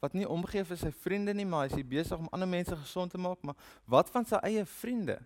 wat 0.04 0.14
nie 0.14 0.28
omgee 0.30 0.64
vir 0.64 0.78
sy 0.78 0.92
vriende 0.92 1.34
nie, 1.34 1.46
maar 1.46 1.66
hy 1.66 1.80
is 1.80 1.88
besig 1.88 2.20
om 2.20 2.28
ander 2.32 2.48
mense 2.48 2.76
gesond 2.76 3.12
te 3.12 3.18
maak, 3.18 3.42
maar 3.42 3.56
wat 3.90 4.10
van 4.14 4.26
sy 4.26 4.38
eie 4.44 4.66
vriende? 4.66 5.18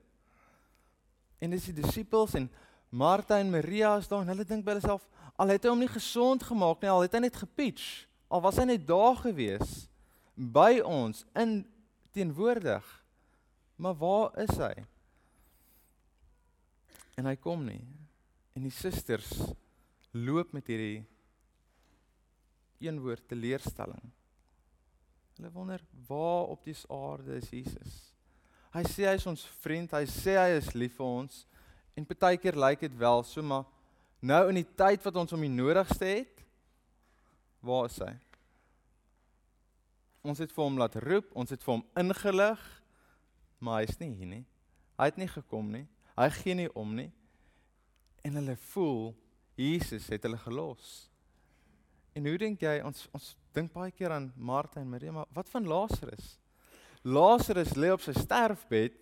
En 1.39 1.51
dis 1.51 1.65
die 1.65 1.81
disippels 1.81 2.35
en 2.39 2.49
Martha 2.89 3.39
en 3.39 3.51
Maria 3.51 3.97
is 3.97 4.07
daar 4.07 4.21
en 4.21 4.31
hulle 4.31 4.45
dink 4.45 4.63
by 4.63 4.71
hulle 4.71 4.85
self, 4.85 5.03
al 5.35 5.51
het 5.51 5.63
hy 5.63 5.73
hom 5.73 5.83
nie 5.83 5.91
gesond 5.91 6.43
gemaak 6.43 6.81
nie, 6.81 6.89
al 6.89 7.01
het 7.01 7.17
hy 7.17 7.19
net 7.25 7.41
gepitch, 7.41 8.07
al 8.29 8.41
was 8.41 8.57
hy 8.61 8.69
net 8.69 8.87
daar 8.87 9.19
gewees 9.19 9.89
by 10.35 10.79
ons 10.85 11.25
in 11.35 11.65
teenwoordig. 12.15 12.85
Maar 13.79 13.95
waar 13.95 14.39
is 14.43 14.55
hy? 14.59 14.73
En 17.19 17.27
hy 17.27 17.35
kom 17.39 17.63
nie. 17.67 17.83
En 18.55 18.63
die 18.63 18.75
susters 18.75 19.31
loop 20.11 20.51
met 20.55 20.67
hierdie 20.67 21.03
een 22.79 22.99
woord 23.01 23.27
teleurstelling. 23.27 24.11
Hulle 25.37 25.51
wonder 25.51 25.83
waar 26.07 26.51
op 26.51 26.63
die 26.63 26.75
aarde 26.87 27.35
is 27.39 27.49
Jesus. 27.49 27.99
Hy 28.75 28.83
sê 28.85 29.07
hy 29.07 29.15
is 29.17 29.27
ons 29.29 29.45
vriend, 29.63 29.93
hy 29.95 30.05
sê 30.09 30.35
hy 30.37 30.57
is 30.59 30.73
lief 30.75 30.97
vir 30.99 31.07
ons 31.07 31.43
en 31.97 32.07
partykeer 32.07 32.57
lyk 32.59 32.83
dit 32.85 32.97
wel 32.99 33.23
so 33.27 33.43
maar 33.43 33.65
nou 34.21 34.41
in 34.51 34.59
die 34.59 34.67
tyd 34.77 35.03
wat 35.03 35.17
ons 35.19 35.31
hom 35.33 35.43
die 35.43 35.51
nodigste 35.51 36.05
het, 36.05 36.43
waar 37.63 37.87
is 37.89 37.97
hy? 38.03 38.11
Ons 40.27 40.41
het 40.43 40.51
vir 40.51 40.63
hom 40.63 40.77
laat 40.79 40.97
roep, 41.03 41.31
ons 41.33 41.51
het 41.51 41.63
vir 41.63 41.77
hom 41.77 41.85
ingelig, 41.99 42.61
maar 43.63 43.81
hy's 43.81 43.99
nie 43.99 44.11
hier 44.13 44.29
nie. 44.29 44.45
Hy 44.99 45.07
het 45.07 45.19
nie 45.19 45.29
gekom 45.31 45.71
nie. 45.71 45.85
Hy 46.19 46.27
gee 46.35 46.55
nie 46.59 46.69
om 46.75 46.91
nie. 46.95 47.09
En 48.27 48.35
hulle 48.35 48.57
voel 48.73 49.13
Jesus 49.59 50.09
het 50.11 50.27
hulle 50.27 50.39
gelos. 50.39 51.08
En 52.13 52.25
hoe 52.25 52.37
dink 52.37 52.61
jy 52.61 52.79
ons 52.85 53.07
ons 53.15 53.33
dink 53.55 53.73
baie 53.73 53.91
keer 53.91 54.13
aan 54.13 54.29
Martha 54.35 54.81
en 54.81 54.89
Maria, 54.89 55.11
maar 55.11 55.29
wat 55.35 55.49
van 55.49 55.67
Lazarus? 55.67 56.37
Lazarus 57.03 57.75
lê 57.75 57.91
op 57.93 58.03
sy 58.03 58.13
sterfbed. 58.17 58.97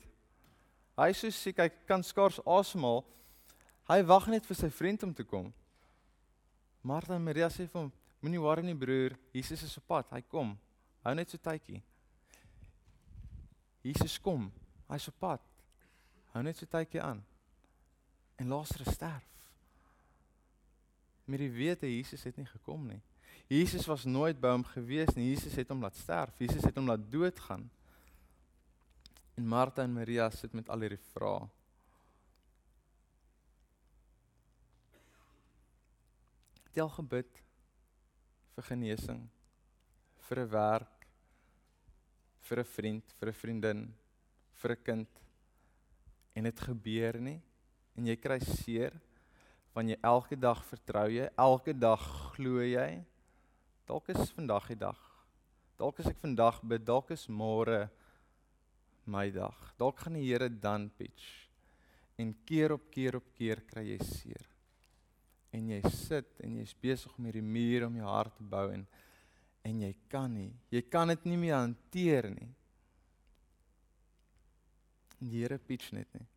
Hy 0.98 1.08
is 1.14 1.22
so 1.22 1.34
siek 1.34 1.62
hy 1.62 1.70
kan 1.90 2.04
skaars 2.06 2.40
asemhaal. 2.46 3.04
Hy 3.88 4.02
wag 4.10 4.28
net 4.32 4.46
vir 4.46 4.60
sy 4.60 4.70
vriend 4.74 5.06
om 5.08 5.14
te 5.16 5.26
kom. 5.26 5.52
Martha 6.84 7.16
en 7.16 7.24
Maria 7.24 7.50
sê 7.50 7.68
vir 7.68 7.82
hom: 7.82 7.92
"Moenie 8.22 8.42
worry 8.42 8.64
nie 8.66 8.76
broer, 8.76 9.18
Jesus 9.34 9.64
is 9.64 9.78
op 9.78 9.88
pad, 9.88 10.12
hy 10.12 10.22
kom. 10.22 10.58
Hou 11.04 11.14
net 11.16 11.30
so 11.30 11.38
tydjie." 11.38 11.82
Jesus 13.84 14.20
kom. 14.20 14.52
Hy's 14.88 15.08
op 15.08 15.20
pad. 15.20 15.42
Hou 16.34 16.44
net 16.44 16.58
so 16.58 16.66
tydjie 16.66 17.02
aan. 17.02 17.24
En 18.38 18.48
Lazarus 18.48 18.94
sterf. 18.94 19.37
Met 21.28 21.44
die 21.44 21.52
wete 21.52 21.90
Jesus 21.90 22.24
het 22.24 22.38
nie 22.40 22.48
gekom 22.48 22.88
nie. 22.88 23.02
Jesus 23.52 23.88
was 23.88 24.06
nooit 24.08 24.40
by 24.40 24.52
hom 24.56 24.64
gewees 24.68 25.14
nie. 25.16 25.30
Jesus 25.34 25.56
het 25.60 25.70
hom 25.72 25.84
laat 25.84 25.96
sterf. 25.96 26.36
Jesus 26.40 26.66
het 26.68 26.76
hom 26.80 26.88
laat 26.88 27.04
doodgaan. 27.12 27.68
En 29.38 29.48
Martha 29.48 29.84
en 29.84 29.94
Maria 29.94 30.30
sit 30.34 30.56
met 30.58 30.70
al 30.72 30.84
hierdie 30.84 31.04
vrae. 31.14 31.46
Het 36.68 36.80
jy 36.80 36.86
al 36.86 36.96
gebid 36.96 37.44
vir 38.58 38.68
genesing, 38.72 39.22
vir 40.28 40.40
'n 40.40 40.50
werk, 40.50 41.08
vir 42.48 42.60
'n 42.60 42.72
vriend, 42.76 43.14
vir 43.20 43.30
'n 43.30 43.40
vriendin, 43.44 43.82
vir 44.54 44.72
'n 44.72 44.84
kind 44.84 45.10
en 46.34 46.44
dit 46.44 46.60
gebeur 46.60 47.20
nie 47.22 47.42
en 47.96 48.06
jy 48.06 48.16
kry 48.16 48.40
seer 48.40 48.94
van 49.78 49.92
jy 49.94 50.00
elke 50.02 50.34
dag 50.42 50.64
vertrou 50.66 51.06
jy, 51.14 51.30
elke 51.38 51.78
dag 51.78 52.02
glo 52.34 52.66
jy 52.66 52.90
Dalk 53.88 54.10
is 54.12 54.34
vandag 54.36 54.66
die 54.68 54.80
dag. 54.82 55.00
Dalk 55.80 56.02
as 56.02 56.10
ek 56.10 56.18
vandag 56.20 56.58
bid, 56.68 56.84
dalk 56.84 57.14
is 57.16 57.24
môre 57.32 57.86
my 59.08 59.30
dag. 59.32 59.56
Dalk 59.80 60.02
gaan 60.04 60.18
die 60.18 60.26
Here 60.26 60.50
dan 60.52 60.90
pitch. 60.98 61.28
En 62.20 62.34
keer 62.44 62.74
op 62.76 62.90
keer 62.92 63.16
op 63.16 63.30
keer 63.38 63.62
kry 63.70 63.86
jy 63.94 64.00
seer. 64.04 64.44
En 65.56 65.70
jy 65.72 65.80
sit 65.94 66.42
en 66.44 66.58
jy's 66.60 66.74
besig 66.76 67.14
om 67.16 67.30
hierdie 67.30 67.46
muur 67.46 67.86
om 67.88 67.96
jou 67.96 68.10
hart 68.10 68.36
te 68.36 68.48
bou 68.56 68.66
en 68.74 68.84
en 69.68 69.80
jy 69.84 69.94
kan 70.12 70.32
nie. 70.32 70.52
Jy 70.72 70.82
kan 70.88 71.10
dit 71.12 71.26
nie 71.28 71.38
meer 71.40 71.58
hanteer 71.60 72.30
nie. 72.32 72.50
En 75.22 75.32
die 75.32 75.42
Here 75.42 75.58
pitch 75.60 75.94
net 75.96 76.12
nie. 76.16 76.28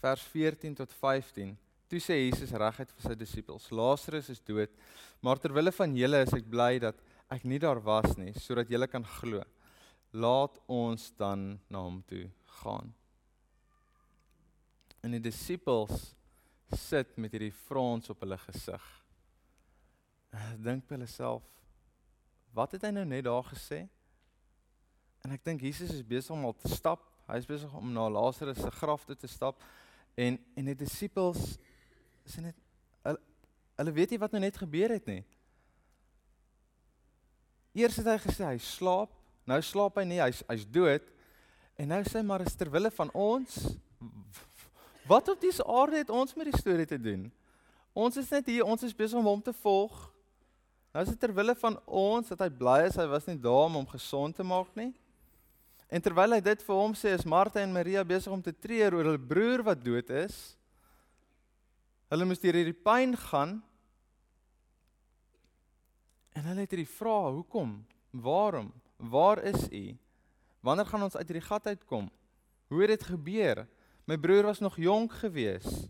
Vers 0.00 0.24
14 0.32 0.80
tot 0.80 0.92
15 0.92 1.52
Toe 1.88 2.00
sê 2.00 2.16
Jesus 2.24 2.54
reguit 2.56 2.90
vir 2.90 3.04
sy 3.04 3.14
disippels: 3.18 3.70
"Lazarus 3.70 4.30
is 4.32 4.40
dood, 4.40 4.72
maar 5.20 5.38
ter 5.38 5.52
wille 5.52 5.72
van 5.72 5.96
julle 5.96 6.22
is 6.24 6.32
ek 6.32 6.48
bly 6.50 6.78
dat 6.78 6.96
ek 7.30 7.44
nie 7.44 7.58
daar 7.58 7.80
was 7.82 8.16
nie, 8.16 8.32
sodat 8.34 8.70
julle 8.70 8.88
kan 8.88 9.04
glo. 9.04 9.42
Laat 10.12 10.58
ons 10.68 11.10
dan 11.18 11.60
na 11.68 11.84
hom 11.84 12.02
toe 12.08 12.30
gaan." 12.62 12.94
En 15.02 15.12
die 15.12 15.20
disippels 15.20 16.14
sit 16.72 17.16
met 17.20 17.32
hierdie 17.32 17.52
frons 17.52 18.08
op 18.10 18.20
hulle 18.24 18.38
gesig. 18.38 18.84
Dink 20.56 20.88
by 20.88 20.96
hulle 20.96 21.10
self: 21.10 21.44
"Wat 22.54 22.72
het 22.72 22.82
hy 22.82 22.90
nou 22.90 23.04
net 23.04 23.24
daar 23.24 23.44
gesê?" 23.44 23.84
En 25.24 25.32
ek 25.32 25.44
dink 25.44 25.60
Jesus 25.60 25.92
is 25.92 26.02
besig 26.04 26.34
om 26.34 26.44
al 26.44 26.56
te 26.56 26.68
stap. 26.68 27.04
Hy 27.28 27.36
is 27.40 27.48
besig 27.48 27.72
om 27.72 27.92
na 27.92 28.08
Lazarus 28.08 28.60
se 28.60 28.70
graf 28.70 29.04
toe 29.04 29.16
te 29.16 29.28
stap 29.28 29.60
en 30.14 30.38
en 30.54 30.68
die 30.68 30.76
disippels 30.78 31.56
is 32.24 32.36
net 32.40 32.56
hulle, 33.04 33.20
hulle 33.80 33.94
weet 33.96 34.14
nie 34.14 34.20
wat 34.22 34.34
nou 34.34 34.42
net 34.44 34.58
gebeur 34.60 34.94
het 34.94 35.06
nie. 35.10 35.22
Eers 37.74 37.98
het 37.98 38.06
hy 38.06 38.18
gesê 38.22 38.46
hy 38.46 38.58
slaap, 38.62 39.10
nou 39.48 39.58
slaap 39.62 39.98
hy 39.98 40.06
nie, 40.08 40.20
hy's 40.22 40.44
hy's 40.48 40.66
dood. 40.66 41.06
En 41.80 41.90
nou 41.90 42.00
sê 42.06 42.22
maar 42.22 42.44
is 42.46 42.54
ter 42.54 42.70
wille 42.70 42.90
van 42.94 43.10
ons 43.18 43.58
wat 45.10 45.28
op 45.28 45.40
dese 45.40 45.64
aarde 45.68 46.00
het 46.00 46.10
ons 46.12 46.36
met 46.38 46.48
die 46.48 46.56
storie 46.56 46.86
te 46.88 46.96
doen? 47.00 47.26
Ons 47.92 48.16
is 48.16 48.30
net 48.32 48.46
hier, 48.48 48.64
ons 48.64 48.82
is 48.86 48.94
besig 48.96 49.18
om 49.18 49.26
hom 49.28 49.42
te 49.44 49.52
volg. 49.62 49.92
Nou 50.94 51.02
is 51.04 51.10
dit 51.10 51.20
ter 51.20 51.34
wille 51.34 51.54
van 51.58 51.76
ons 51.84 52.30
dat 52.30 52.44
hy 52.46 52.48
bly 52.54 52.78
is 52.88 52.96
hy 52.98 53.06
was 53.10 53.26
nie 53.28 53.36
daar 53.42 53.66
om 53.66 53.80
hom 53.80 53.88
gesond 53.90 54.36
te 54.38 54.46
maak 54.46 54.70
nie. 54.78 54.92
En 55.90 56.02
terwyl 56.02 56.34
hy 56.34 56.40
dit 56.42 56.62
vir 56.66 56.78
hom 56.78 56.94
sê, 56.96 57.12
is 57.14 57.26
Martha 57.28 57.60
en 57.62 57.74
Maria 57.74 58.02
besig 58.06 58.32
om 58.32 58.42
te 58.42 58.54
treur 58.54 58.96
oor 58.96 59.10
hulle 59.10 59.20
broer 59.20 59.62
wat 59.66 59.82
dood 59.84 60.08
is. 60.24 60.56
Hulle 62.14 62.28
moes 62.30 62.38
deur 62.38 62.54
hierdie 62.54 62.76
pyn 62.78 63.16
gaan. 63.18 63.56
En 66.38 66.44
hulle 66.46 66.62
het 66.62 66.70
hierdie 66.70 66.86
vrae, 66.86 67.32
hoekom? 67.40 67.72
Waarom? 68.22 68.68
Waar 69.02 69.40
is 69.42 69.64
u? 69.66 69.96
Wanneer 70.62 70.86
gaan 70.86 71.02
ons 71.02 71.16
uit 71.18 71.26
hierdie 71.26 71.48
gat 71.48 71.66
uitkom? 71.66 72.06
Hoe 72.70 72.84
het 72.84 72.92
dit 72.94 73.06
gebeur? 73.08 73.64
My 74.06 74.14
broer 74.22 74.46
was 74.46 74.62
nog 74.62 74.78
jonk 74.78 75.16
geweest. 75.24 75.88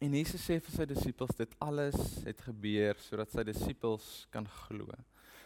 En 0.00 0.16
Jesus 0.16 0.40
sê 0.40 0.56
vir 0.56 0.72
sy 0.72 0.86
disippels 0.88 1.36
dit 1.36 1.52
alles 1.60 2.00
het 2.24 2.40
gebeur 2.48 2.96
sodat 3.04 3.32
sy 3.32 3.44
disippels 3.44 4.08
kan 4.32 4.48
glo. 4.64 4.88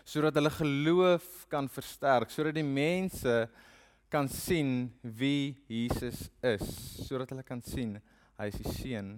Sodat 0.06 0.38
hulle 0.38 0.54
geloof 0.54 1.26
kan 1.50 1.66
versterk, 1.70 2.30
sodat 2.30 2.54
die 2.54 2.66
mense 2.66 3.34
kan 4.10 4.28
sien 4.28 4.90
wie 5.02 5.56
Jesus 5.70 6.28
is, 6.42 6.66
sodat 7.06 7.30
hulle 7.30 7.44
kan 7.46 7.62
sien 7.62 7.98
hy 8.40 8.48
is 8.50 8.58
die 8.58 8.72
seun 8.74 9.12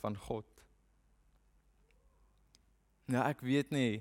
van 0.00 0.16
God. 0.26 0.48
Nou 3.10 3.22
ek 3.26 3.42
weet 3.46 3.70
nie 3.74 4.00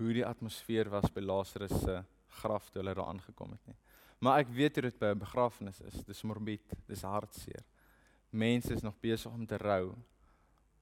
hoe 0.00 0.14
die 0.16 0.26
atmosfeer 0.26 0.90
was 0.92 1.10
by 1.14 1.22
Lazarus 1.24 1.74
se 1.82 2.00
graf 2.40 2.70
toe 2.70 2.80
hulle 2.80 2.94
daar 2.94 3.10
aangekom 3.10 3.52
het 3.56 3.72
nie. 3.72 3.78
Maar 4.20 4.44
ek 4.44 4.54
weet 4.54 4.76
hoe 4.76 4.88
dit 4.88 4.98
by 5.00 5.12
'n 5.14 5.18
begrafnis 5.18 5.80
is. 5.80 6.04
Dis 6.04 6.22
morbied, 6.22 6.66
dis 6.86 7.02
hartseer 7.02 7.64
mense 8.30 8.72
is 8.74 8.82
nog 8.82 8.94
besig 9.00 9.32
om 9.32 9.46
te 9.46 9.56
rou. 9.56 9.94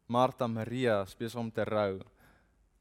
Martha 0.06 0.46
Maria 0.46 1.02
is 1.02 1.16
besig 1.16 1.40
om 1.40 1.50
te 1.52 1.64
rou. 1.64 2.00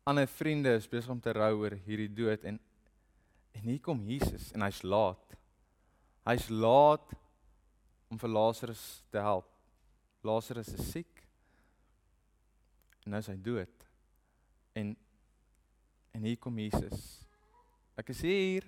Ander 0.03 0.27
vriende 0.27 0.75
is 0.75 0.87
besig 0.87 1.11
om 1.11 1.19
te 1.19 1.31
rou 1.35 1.53
oor 1.63 1.77
hierdie 1.85 2.11
dood 2.13 2.43
en 2.43 2.59
en 3.57 3.63
hier 3.71 3.79
kom 3.81 4.03
Jesus 4.05 4.51
en 4.53 4.61
hy's 4.61 4.83
laat. 4.83 5.36
Hy's 6.27 6.49
laat 6.51 7.13
om 8.11 8.19
vir 8.19 8.31
Lazarus 8.33 8.83
te 9.11 9.21
help. 9.23 9.47
Lazarus 10.27 10.73
is 10.75 10.89
siek. 10.91 11.21
En 13.05 13.13
nou 13.15 13.21
is 13.23 13.29
hy 13.31 13.37
dood. 13.39 13.85
En 14.75 14.95
en 16.17 16.23
hier 16.25 16.39
kom 16.41 16.55
Jesus. 16.57 17.01
Ek 17.99 18.09
is 18.09 18.23
hier 18.25 18.65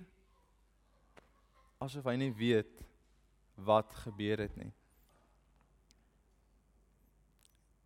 asof 1.82 2.06
hy 2.06 2.14
nie 2.20 2.30
weet 2.36 2.84
wat 3.66 3.90
gebeur 4.04 4.44
het 4.44 4.54
nie. 4.60 4.70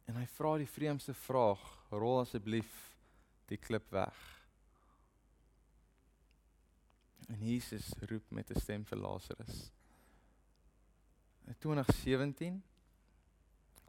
En 0.04 0.20
hy 0.20 0.26
vra 0.36 0.58
die 0.60 0.68
vreemdste 0.68 1.16
vraag: 1.24 1.64
"Rol 1.90 2.20
asseblief 2.20 2.76
die 3.48 3.58
klip 3.58 3.88
weg." 3.90 4.33
En 7.28 7.40
Jesus 7.40 7.92
roep 8.08 8.30
met 8.30 8.50
'n 8.50 8.60
stem 8.60 8.84
vir 8.84 8.98
Lazarus. 8.98 9.70
In 11.46 11.54
2017 11.58 12.62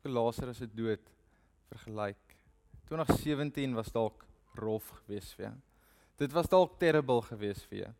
vir 0.02 0.12
Lazarus 0.12 0.58
se 0.58 0.74
dood 0.74 1.12
vergelyk. 1.68 2.38
2017 2.86 3.74
was 3.74 3.92
dalk 3.92 4.26
rof 4.54 4.90
geweest 4.90 5.34
vir 5.34 5.46
jou. 5.46 5.56
Dit 6.16 6.32
was 6.32 6.48
dalk 6.48 6.80
terrible 6.80 7.22
geweest 7.22 7.66
vir 7.66 7.78
jou. 7.78 7.94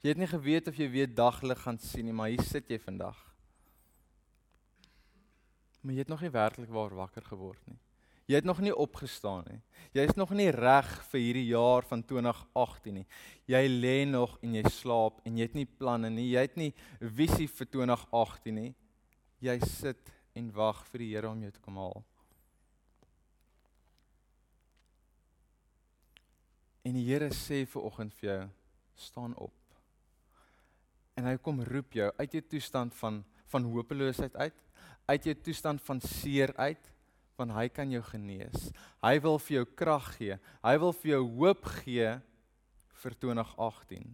Jy 0.00 0.08
het 0.08 0.18
nie 0.18 0.26
geweet 0.26 0.68
of 0.68 0.76
jy 0.76 0.90
weer 0.90 1.14
daglig 1.14 1.62
gaan 1.62 1.78
sien 1.78 2.04
nie, 2.04 2.12
maar 2.12 2.28
hier 2.28 2.42
sit 2.42 2.68
jy 2.68 2.78
vandag 2.78 3.32
maar 5.82 5.96
jy 5.96 6.04
het 6.04 6.08
nog 6.08 6.20
nie 6.22 6.30
werklik 6.30 6.70
waar 6.70 6.94
wakker 6.94 7.24
geword 7.26 7.62
nie. 7.66 7.78
Jy 8.32 8.38
het 8.40 8.48
nog 8.48 8.62
nie 8.64 8.72
opgestaan 8.72 9.44
nie. 9.50 9.58
Jy 9.92 10.06
is 10.08 10.16
nog 10.16 10.30
nie 10.32 10.48
reg 10.54 10.88
vir 11.10 11.20
hierdie 11.20 11.48
jaar 11.50 11.84
van 11.84 12.00
2018 12.00 12.94
nie. 12.96 13.04
Jy 13.50 13.60
lê 13.68 13.96
nog 14.08 14.38
en 14.40 14.54
jy 14.56 14.62
slaap 14.72 15.18
en 15.28 15.36
jy 15.36 15.44
het 15.50 15.58
nie 15.58 15.66
planne 15.68 16.08
nie. 16.08 16.30
Jy 16.32 16.44
het 16.46 16.56
nie 16.56 16.70
visie 17.18 17.48
vir 17.50 17.68
2018 17.76 18.56
nie. 18.56 18.70
Jy 19.44 19.58
sit 19.68 20.08
en 20.38 20.48
wag 20.56 20.80
vir 20.88 21.04
die 21.04 21.10
Here 21.12 21.28
om 21.28 21.42
jou 21.44 21.52
te 21.52 21.60
kom 21.60 21.76
haal. 21.76 22.00
En 26.88 26.96
die 26.96 27.04
Here 27.04 27.28
sê 27.36 27.66
vir 27.68 27.84
oggend 27.84 28.16
vir 28.16 28.30
jou, 28.30 28.40
staan 28.96 29.36
op. 29.36 29.76
En 31.20 31.28
hy 31.28 31.36
kom 31.36 31.60
roep 31.68 32.00
jou 32.00 32.08
uit 32.16 32.40
jou 32.40 32.44
toestand 32.56 32.96
van 33.02 33.20
van 33.52 33.66
hopeloosheid 33.68 34.32
uit 34.40 34.60
uit 35.10 35.26
jou 35.28 35.34
toestand 35.44 35.82
van 35.84 35.98
seer 36.00 36.54
uit 36.56 36.86
want 37.38 37.54
hy 37.56 37.66
kan 37.72 37.90
jou 37.90 38.02
genees. 38.06 38.70
Hy 39.02 39.16
wil 39.24 39.38
vir 39.42 39.56
jou 39.60 39.64
krag 39.78 40.10
gee. 40.18 40.38
Hy 40.62 40.74
wil 40.82 40.92
vir 41.00 41.14
jou 41.14 41.22
hoop 41.38 41.66
gee 41.82 42.10
vir 43.02 43.16
2018. 43.24 44.08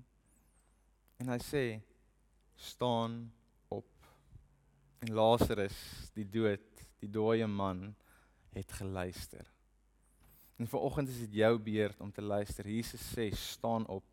En 1.19 1.33
hy 1.35 1.39
sê 1.43 1.65
staan 2.59 3.21
op. 3.75 3.91
En 5.03 5.15
Lazarus, 5.15 5.79
die 6.17 6.27
dood, 6.27 6.85
die 7.03 7.11
dooie 7.11 7.47
man 7.47 7.93
het 8.55 8.73
geluister. 8.79 9.47
En 10.59 10.67
vanoggend 10.67 11.09
is 11.13 11.21
dit 11.27 11.41
jou 11.43 11.53
beurt 11.63 12.01
om 12.03 12.11
te 12.13 12.23
luister. 12.23 12.67
Jesus 12.67 13.03
sê 13.15 13.29
staan 13.35 13.87
op. 13.87 14.07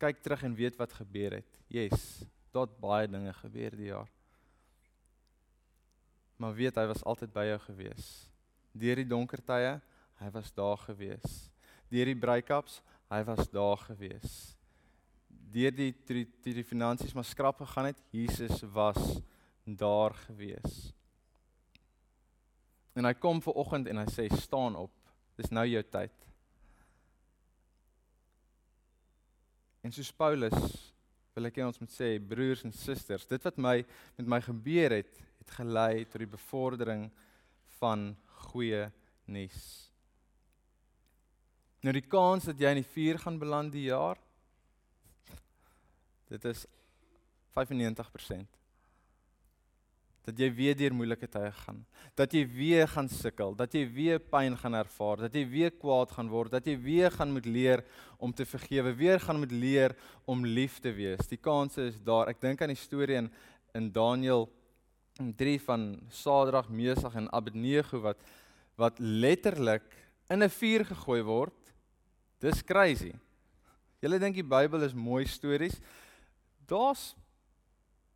Kyk 0.00 0.20
terug 0.24 0.42
en 0.48 0.56
weet 0.56 0.76
wat 0.80 0.92
gebeur 0.96 1.38
het. 1.38 1.60
Yes, 1.72 2.24
tot 2.52 2.76
baie 2.80 3.08
dinge 3.08 3.32
gebeur 3.40 3.76
die 3.76 3.88
jaar. 3.92 4.10
Maar 6.40 6.54
weet 6.56 6.78
hy 6.80 6.86
was 6.88 7.04
altyd 7.04 7.32
by 7.34 7.44
jou 7.50 7.58
gewees. 7.66 8.06
Deur 8.72 8.96
die 8.96 9.08
donker 9.08 9.42
tye, 9.44 9.74
hy 10.22 10.30
was 10.32 10.48
daar 10.56 10.78
gewees. 10.86 11.34
Deur 11.92 12.08
die 12.08 12.16
breakups, 12.16 12.78
hy 13.12 13.20
was 13.28 13.50
daar 13.52 13.82
gewees. 13.84 14.38
Deur 15.28 15.74
die 15.74 15.90
die 16.08 16.24
die, 16.24 16.54
die 16.56 16.64
finansies 16.64 17.12
maar 17.16 17.28
skrap 17.28 17.60
gegaan 17.60 17.90
het, 17.90 18.00
Jesus 18.14 18.62
was 18.72 19.18
daar 19.64 20.16
gewees. 20.24 20.94
En 22.96 23.04
hy 23.04 23.12
kom 23.20 23.42
ver 23.44 23.60
oggend 23.60 23.90
en 23.90 24.00
hy 24.00 24.08
sê 24.08 24.30
staan 24.32 24.78
op. 24.80 24.94
Dis 25.36 25.52
nou 25.52 25.66
jou 25.68 25.82
tyd. 25.92 26.14
En 29.84 29.92
soos 29.92 30.12
Paulus 30.12 30.56
wil 31.36 31.48
ek 31.48 31.60
hê 31.60 31.66
ons 31.68 31.80
moet 31.80 31.92
sê 31.92 32.14
broers 32.20 32.64
en 32.66 32.72
susters, 32.74 33.28
dit 33.28 33.44
wat 33.46 33.60
my 33.60 33.76
met 34.18 34.28
my 34.28 34.40
gebeur 34.44 34.96
het, 34.98 35.20
het 35.40 35.56
gelei 35.58 36.04
tot 36.04 36.20
die 36.22 36.30
bevordering 36.30 37.08
van 37.80 38.12
goeie 38.50 38.86
nuus. 39.30 39.62
Nou 41.80 41.94
die 41.96 42.04
kans 42.04 42.48
dat 42.50 42.60
jy 42.60 42.74
in 42.74 42.82
die 42.82 42.92
vuur 42.92 43.20
gaan 43.22 43.40
beland 43.40 43.72
die 43.72 43.88
jaar 43.88 44.20
dit 46.30 46.44
is 46.46 46.66
95% 47.56 48.60
dat 50.30 50.38
jy 50.38 50.50
weer 50.52 50.76
deur 50.76 50.94
moeilike 50.94 51.26
tye 51.32 51.50
gaan, 51.64 51.80
dat 52.18 52.34
jy 52.36 52.42
weer 52.52 52.88
gaan 52.92 53.08
sukkel, 53.10 53.54
dat 53.56 53.72
jy 53.74 53.86
weer 53.90 54.20
pyn 54.20 54.54
gaan 54.60 54.76
ervaar, 54.78 55.24
dat 55.24 55.34
jy 55.34 55.46
weer 55.48 55.72
kwaad 55.72 56.12
gaan 56.14 56.28
word, 56.30 56.52
dat 56.52 56.68
jy 56.68 56.76
weer 56.78 57.14
gaan 57.14 57.32
moet 57.34 57.48
leer 57.48 57.82
om 58.20 58.34
te 58.36 58.46
vergewe, 58.46 58.92
weer 58.98 59.20
gaan 59.22 59.40
moet 59.40 59.54
leer 59.54 59.96
om 60.30 60.44
lief 60.44 60.78
te 60.84 60.92
wees. 60.94 61.24
Die 61.30 61.40
kans 61.40 61.80
is 61.80 61.98
daar. 62.04 62.30
Ek 62.30 62.40
dink 62.42 62.62
aan 62.62 62.74
die 62.74 62.78
storie 62.78 63.18
in 63.22 63.32
in 63.70 63.86
Daniël 63.94 64.48
drie 65.36 65.60
van 65.60 66.00
Sadrag, 66.08 66.68
Mesach 66.68 67.14
en 67.14 67.32
Abednego 67.32 68.00
wat 68.00 68.18
wat 68.80 68.98
letterlik 68.98 69.84
in 70.28 70.42
'n 70.42 70.48
vuur 70.48 70.84
gegooi 70.84 71.22
word. 71.22 71.72
Dis 72.38 72.64
crazy. 72.64 73.12
Julle 74.00 74.18
dink 74.18 74.34
die 74.34 74.44
Bybel 74.44 74.82
is 74.82 74.94
mooi 74.94 75.26
stories. 75.26 75.80
Daar's 76.66 77.14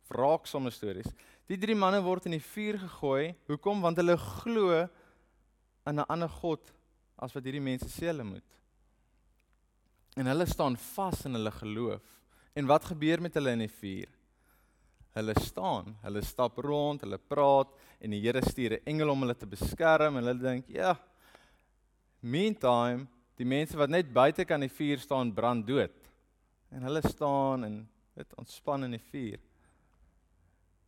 wraaksame 0.07 0.71
stories. 0.71 1.11
Die 1.45 1.57
drie 1.57 1.75
manne 1.75 2.01
word 2.01 2.25
in 2.25 2.31
die 2.31 2.41
vuur 2.41 2.79
gegooi. 2.79 3.35
Hoekom? 3.47 3.81
Want 3.81 3.97
hulle 3.97 4.17
glo 4.17 4.89
in 5.85 5.99
'n 5.99 6.07
ander 6.09 6.29
god 6.29 6.73
as 7.15 7.33
wat 7.33 7.43
hierdie 7.43 7.61
mense 7.61 7.85
sê 7.85 8.09
hulle 8.09 8.23
moet. 8.23 8.49
En 10.15 10.25
hulle 10.25 10.45
staan 10.45 10.77
vas 10.77 11.25
in 11.25 11.33
hulle 11.33 11.51
geloof. 11.51 12.01
En 12.55 12.65
wat 12.65 12.85
gebeur 12.85 13.21
met 13.21 13.33
hulle 13.33 13.51
in 13.51 13.59
die 13.59 13.75
vuur? 13.81 14.09
Hulle 15.15 15.33
staan, 15.39 15.93
hulle 16.03 16.21
stap 16.27 16.57
rond, 16.59 17.05
hulle 17.05 17.17
praat 17.17 17.71
en 18.03 18.11
die 18.11 18.19
Here 18.19 18.41
stuur 18.43 18.73
'n 18.75 18.85
engel 18.85 19.09
om 19.09 19.21
hulle 19.21 19.35
te 19.35 19.47
beskerm 19.47 20.17
en 20.17 20.23
hulle 20.23 20.41
dink, 20.41 20.69
ja. 20.69 20.95
Meantime, 22.21 23.07
die 23.37 23.45
mense 23.45 23.77
wat 23.77 23.89
net 23.89 24.13
buite 24.13 24.45
kan 24.45 24.59
die 24.59 24.69
vuur 24.69 24.99
staan 24.99 25.33
brand 25.33 25.65
dood. 25.67 25.93
En 26.71 26.83
hulle 26.83 27.01
staan 27.01 27.63
en 27.63 27.87
dit 28.15 28.35
ontspan 28.37 28.83
in 28.83 28.91
die 28.91 29.05
vuur. 29.11 29.39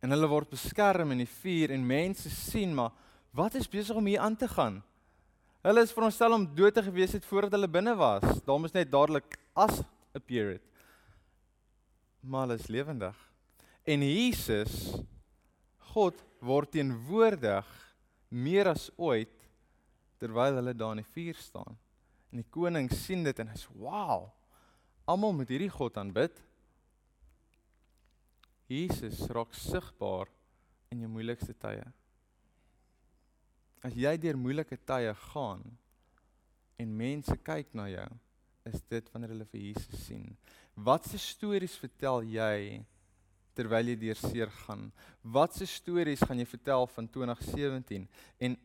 En 0.02 0.10
hulle 0.10 0.28
word 0.28 0.50
beskerm 0.50 1.12
in 1.12 1.18
die 1.18 1.32
vuur 1.40 1.70
en 1.70 1.86
mense 1.86 2.30
sien 2.30 2.74
maar 2.74 2.92
wat 3.32 3.54
is 3.54 3.68
besig 3.68 3.96
om 3.96 4.06
hier 4.06 4.20
aan 4.20 4.36
te 4.36 4.48
gaan? 4.48 4.82
Hulle 5.62 5.82
is 5.82 5.92
veronderstel 5.92 6.32
om 6.32 6.54
dood 6.54 6.74
te 6.74 6.82
gewees 6.82 7.12
het 7.12 7.24
voordat 7.24 7.52
hulle 7.52 7.68
binne 7.68 7.96
was. 7.96 8.42
Daar 8.44 8.60
moes 8.60 8.72
net 8.72 8.90
dadelik 8.90 9.38
as 9.54 9.82
appear 10.14 10.52
het. 10.52 10.62
Maar 12.20 12.46
hulle 12.46 12.54
is 12.54 12.68
lewendig. 12.68 13.27
En 13.88 14.02
Jesus 14.04 14.98
God 15.94 16.18
word 16.44 16.74
teenwoordig 16.74 17.68
meer 18.28 18.68
as 18.68 18.90
ooit 19.00 19.32
terwyl 20.20 20.58
hulle 20.58 20.74
daar 20.76 20.92
in 20.92 21.00
die 21.00 21.12
vuur 21.14 21.38
staan. 21.40 21.78
En 22.28 22.42
die 22.42 22.50
koning 22.52 22.90
sien 22.92 23.24
dit 23.24 23.38
en 23.40 23.48
hy 23.48 23.56
sê: 23.56 23.72
"Wow! 23.80 24.28
Almal 25.08 25.32
moet 25.38 25.48
hierdie 25.48 25.72
God 25.72 25.96
aanbid." 25.96 26.36
Jesus 28.68 29.22
raak 29.32 29.56
sigbaar 29.56 30.28
in 30.92 31.00
jou 31.00 31.08
moeilikste 31.08 31.56
tye. 31.56 31.86
As 33.80 33.96
jy 33.96 34.12
deur 34.20 34.36
moeilike 34.36 34.76
tye 34.84 35.14
gaan 35.30 35.64
en 36.76 36.96
mense 36.96 37.32
kyk 37.40 37.72
na 37.72 37.88
jou, 37.88 38.08
is 38.68 38.84
dit 38.92 39.08
wanneer 39.14 39.32
hulle 39.32 39.48
vir 39.48 39.64
Jesus 39.70 40.04
sien. 40.04 40.36
Watse 40.76 41.16
stories 41.16 41.78
vertel 41.80 42.26
jy 42.36 42.84
terwyl 43.58 43.90
jy 43.90 43.96
deur 43.98 44.18
seer 44.20 44.52
gaan? 44.62 44.88
Watse 45.34 45.66
stories 45.66 46.22
gaan 46.22 46.38
jy 46.38 46.46
vertel 46.46 46.86
van 46.94 47.08
2017 47.10 48.06
en 48.46 48.56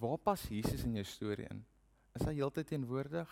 waar 0.00 0.18
pas 0.18 0.42
Jesus 0.48 0.86
in 0.88 0.96
jou 0.98 1.04
storie 1.06 1.46
in? 1.50 1.60
Is 2.16 2.24
hy 2.26 2.34
heeltyd 2.40 2.72
teenwoordig? 2.72 3.28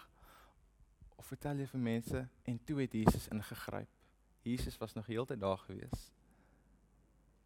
Of 1.21 1.29
vertel 1.33 1.65
jy 1.65 1.69
vir 1.73 1.83
mense 1.85 2.23
en 2.49 2.61
toe 2.69 2.83
het 2.83 2.95
Jesus 2.97 3.27
ingegryp? 3.33 3.91
Jesus 4.47 4.79
was 4.81 4.95
nog 4.97 5.09
heeltyd 5.11 5.41
daar 5.41 5.61
gewees. 5.67 6.07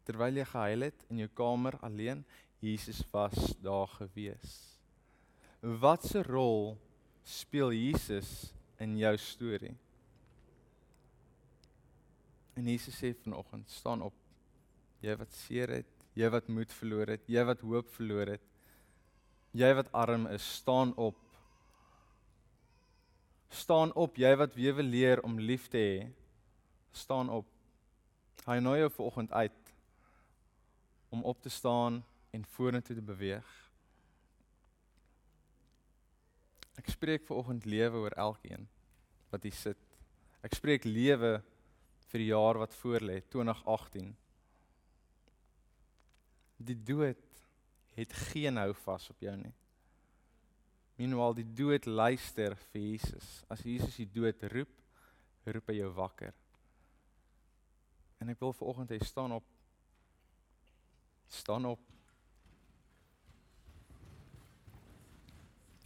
Terwyl 0.05 0.37
jy 0.39 0.45
gehuil 0.47 0.85
het 0.85 1.07
in 1.11 1.23
jou 1.23 1.29
kamer 1.35 1.79
alleen, 1.83 2.21
Jesus 2.63 3.01
was 3.11 3.55
daar 3.63 3.89
gewees. 3.97 4.53
Watse 5.59 6.21
rol 6.23 6.75
speel 7.25 7.73
Jesus 7.73 8.53
in 8.79 8.95
jou 8.99 9.15
storie? 9.19 9.73
En 12.55 12.67
Jesus 12.67 12.95
sê 12.95 13.13
vanoggend, 13.23 13.69
staan 13.71 14.01
op. 14.01 14.15
Jy 15.03 15.15
wat 15.19 15.33
seer 15.35 15.73
het, 15.75 16.05
jy 16.15 16.29
wat 16.31 16.47
moed 16.47 16.71
verloor 16.73 17.11
het, 17.11 17.25
jy 17.27 17.43
wat 17.45 17.63
hoop 17.67 17.89
verloor 17.97 18.31
het. 18.35 18.45
Jy 19.55 19.71
wat 19.75 19.91
arm 19.95 20.27
is, 20.31 20.45
staan 20.61 20.93
op. 20.99 21.19
Staan 23.51 23.93
op, 23.95 24.17
jy 24.19 24.31
wat 24.39 24.55
wil 24.55 24.83
leer 24.83 25.21
om 25.23 25.39
lief 25.39 25.67
te 25.71 25.79
hê. 25.79 25.99
Staan 26.91 27.29
op. 27.29 27.47
Hy 28.45 28.59
nooi 28.59 28.79
jou 28.79 28.89
vanoggend 28.97 29.31
uit 29.31 29.71
om 31.09 31.23
op 31.23 31.41
te 31.41 31.49
staan 31.49 32.03
en 32.35 32.45
vorentoe 32.55 32.95
te 32.95 33.01
beweeg. 33.01 33.47
Ek 36.75 36.91
spreek 36.91 37.23
vanoggend 37.27 37.65
lewe 37.65 38.03
oor 38.03 38.15
elkeen 38.19 38.67
wat 39.31 39.47
hier 39.47 39.55
sit. 39.55 39.79
Ek 40.43 40.53
spreek 40.53 40.83
lewe 40.83 41.39
vir 42.11 42.21
die 42.21 42.31
jaar 42.31 42.59
wat 42.61 42.75
voorlê, 42.79 43.19
2018. 43.33 44.13
Die 46.65 46.77
dood 46.87 47.21
het 47.95 48.13
geen 48.31 48.57
hou 48.59 48.71
vas 48.85 49.09
op 49.09 49.23
jou 49.23 49.35
nie. 49.39 49.53
Meanwhile 50.95 51.35
die 51.41 51.47
dood 51.57 51.85
luister 51.85 52.55
vir 52.71 52.81
Jesus. 52.81 53.43
As 53.51 53.63
Jesus 53.67 53.97
die 53.99 54.07
dood 54.07 54.43
roep, 54.53 54.71
roep 55.45 55.71
hy 55.71 55.79
jou 55.81 55.91
wakker. 55.97 56.31
En 58.23 58.31
ek 58.31 58.39
wil 58.39 58.55
vanoggend 58.55 58.95
hê 58.95 58.99
staan 59.03 59.35
op. 59.35 59.45
Staan 61.27 61.67
op. 61.67 61.81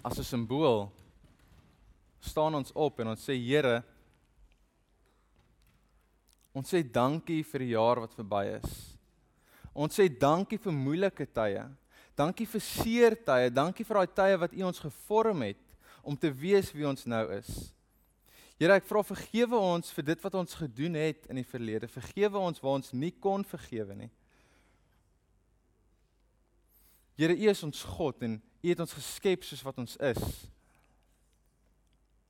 As 0.06 0.20
'n 0.20 0.24
simbool 0.24 0.92
staan 2.20 2.56
ons 2.56 2.72
op 2.72 3.00
en 3.00 3.08
ons 3.08 3.30
sê 3.30 3.36
Here 3.36 3.84
ons 6.54 6.70
sê 6.70 6.82
dankie 6.84 7.44
vir 7.46 7.66
die 7.66 7.74
jaar 7.76 8.02
wat 8.04 8.16
verby 8.18 8.46
is. 8.58 8.78
Ons 9.74 10.00
sê 10.00 10.10
dankie 10.10 10.60
vir 10.60 10.76
moeilike 10.76 11.28
tye. 11.30 11.66
Dankie 12.18 12.48
vir 12.50 12.64
seer 12.64 13.16
tye, 13.16 13.52
dankie 13.54 13.86
vir 13.88 14.02
daai 14.02 14.16
tye 14.18 14.40
wat 14.42 14.56
U 14.58 14.64
ons 14.68 14.82
gevorm 14.84 15.46
het 15.48 15.62
om 16.04 16.18
te 16.18 16.32
wees 16.34 16.72
wie 16.76 16.88
ons 16.88 17.06
nou 17.08 17.26
is. 17.38 17.50
Here, 18.60 18.76
ek 18.76 18.88
vra 18.90 19.06
vergewe 19.08 19.56
ons 19.56 19.94
vir 19.96 20.10
dit 20.10 20.24
wat 20.26 20.36
ons 20.36 20.58
gedoen 20.60 20.98
het 21.00 21.30
in 21.32 21.40
die 21.40 21.48
verlede. 21.48 21.88
Vergewe 21.88 22.42
ons 22.42 22.60
waar 22.60 22.82
ons 22.82 22.92
nie 22.92 23.14
kon 23.16 23.46
vergewe 23.48 23.96
nie. 23.96 24.10
Here, 27.20 27.36
U 27.36 27.48
is 27.52 27.64
ons 27.64 27.86
God 27.96 28.26
en 28.28 28.36
U 28.40 28.68
het 28.68 28.84
ons 28.84 28.98
geskep 28.98 29.48
soos 29.48 29.64
wat 29.64 29.80
ons 29.80 29.96
is. 30.10 30.44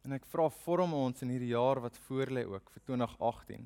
En 0.06 0.14
ek 0.14 0.30
vra 0.30 0.46
vorm 0.62 0.94
ons 0.98 1.26
in 1.26 1.34
hierdie 1.34 1.56
jaar 1.56 1.82
wat 1.82 1.98
voorlê 2.06 2.46
ook 2.46 2.70
vir 2.76 2.86
2018. 2.92 3.66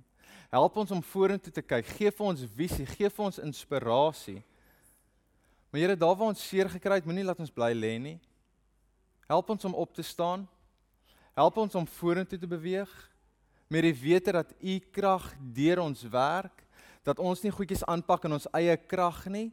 Help 0.54 0.78
ons 0.78 0.92
om 0.92 1.04
vorentoe 1.04 1.52
te 1.54 1.62
kyk. 1.66 1.88
Geef 1.98 2.18
vir 2.20 2.28
ons 2.28 2.44
visie, 2.56 2.86
gee 2.86 3.10
vir 3.10 3.26
ons 3.26 3.40
inspirasie. 3.42 4.42
Maar 5.72 5.82
Here, 5.82 5.98
daar 5.98 6.16
waar 6.16 6.30
ons 6.30 6.44
seer 6.48 6.70
gekry 6.70 7.00
het, 7.00 7.06
moenie 7.06 7.26
laat 7.26 7.40
ons 7.42 7.54
bly 7.54 7.72
lê 7.74 7.96
nie. 7.98 8.18
Help 9.26 9.50
ons 9.50 9.66
om 9.66 9.74
op 9.74 9.94
te 9.96 10.06
staan. 10.06 10.46
Help 11.34 11.58
ons 11.58 11.76
om 11.76 11.88
vorentoe 11.88 12.38
te 12.38 12.50
beweeg 12.50 12.92
met 13.74 13.88
die 13.88 13.96
wete 13.98 14.36
dat 14.36 14.52
U 14.62 14.76
krag 14.94 15.32
deur 15.56 15.82
ons 15.82 16.04
werk, 16.14 16.62
dat 17.02 17.18
ons 17.20 17.42
nie 17.42 17.52
goedjies 17.52 17.82
aanpak 17.90 18.28
in 18.28 18.38
ons 18.38 18.46
eie 18.54 18.76
krag 18.78 19.24
nie. 19.34 19.50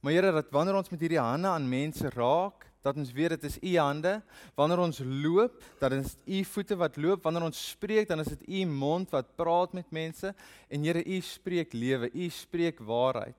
Maar 0.00 0.12
Here, 0.12 0.32
dat 0.32 0.52
wanneer 0.52 0.76
ons 0.76 0.90
met 0.92 1.00
hierdie 1.00 1.20
hande 1.20 1.48
aan 1.48 1.68
mense 1.68 2.12
raak, 2.12 2.69
dat 2.80 2.96
ons 2.96 3.12
weet 3.12 3.34
dit 3.36 3.44
is 3.44 3.58
U 3.60 3.74
hande. 3.76 4.14
Wanneer 4.56 4.80
ons 4.80 5.02
loop, 5.04 5.60
dat 5.80 5.92
dit 5.92 6.04
is 6.04 6.16
U 6.24 6.44
voete 6.54 6.78
wat 6.80 6.96
loop. 6.96 7.22
Wanneer 7.24 7.50
ons 7.50 7.60
spreek, 7.74 8.08
dan 8.08 8.24
is 8.24 8.32
dit 8.32 8.48
U 8.48 8.64
mond 8.70 9.12
wat 9.12 9.34
praat 9.36 9.76
met 9.76 9.92
mense. 9.92 10.32
En 10.68 10.84
Here, 10.84 11.04
U 11.04 11.20
spreek 11.20 11.76
lewe, 11.76 12.10
U 12.12 12.28
spreek 12.32 12.80
waarheid. 12.80 13.36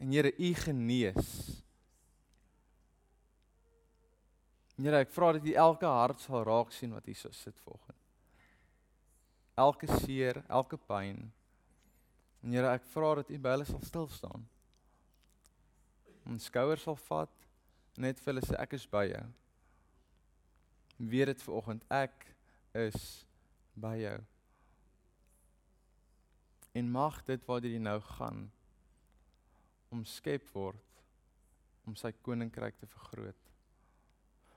En 0.00 0.12
Here, 0.12 0.32
U 0.32 0.54
genees. 0.54 1.30
Here, 4.76 5.04
ek 5.04 5.12
vra 5.12 5.34
dat 5.36 5.44
U 5.44 5.52
elke 5.52 5.88
hart 5.88 6.20
sal 6.24 6.44
raak 6.44 6.72
sien 6.72 6.92
wat 6.96 7.06
hier 7.08 7.16
so 7.16 7.32
sit 7.32 7.56
vanoggend. 7.64 8.02
Elke 9.56 9.88
seer, 10.04 10.42
elke 10.52 10.76
pyn. 10.76 11.26
En 12.44 12.56
Here, 12.56 12.72
ek 12.76 12.88
vra 12.92 13.14
dat 13.20 13.32
U 13.32 13.40
by 13.40 13.56
hulle 13.56 13.68
sal 13.68 13.84
stil 13.84 14.08
staan. 14.12 14.48
Ons 16.26 16.48
skouers 16.48 16.82
sal 16.82 16.96
vat 17.06 17.45
net 17.98 18.20
vir 18.20 18.32
hulle 18.32 18.44
sê 18.44 18.56
ek 18.60 18.76
is 18.76 18.86
by 18.90 19.04
jou. 19.08 19.24
Weet 20.98 21.32
dit 21.32 21.44
vanoggend 21.46 21.84
ek 21.92 22.26
is 22.76 23.24
by 23.76 23.96
jou. 24.00 24.18
En 26.76 26.92
mag 26.92 27.22
dit 27.28 27.48
waar 27.48 27.64
jy 27.64 27.80
nou 27.80 27.98
gaan 28.16 28.46
omskep 29.94 30.48
word 30.52 30.82
om 31.86 31.96
sy 31.96 32.10
koninkryk 32.26 32.76
te 32.80 32.88
vergroot. 32.90 33.42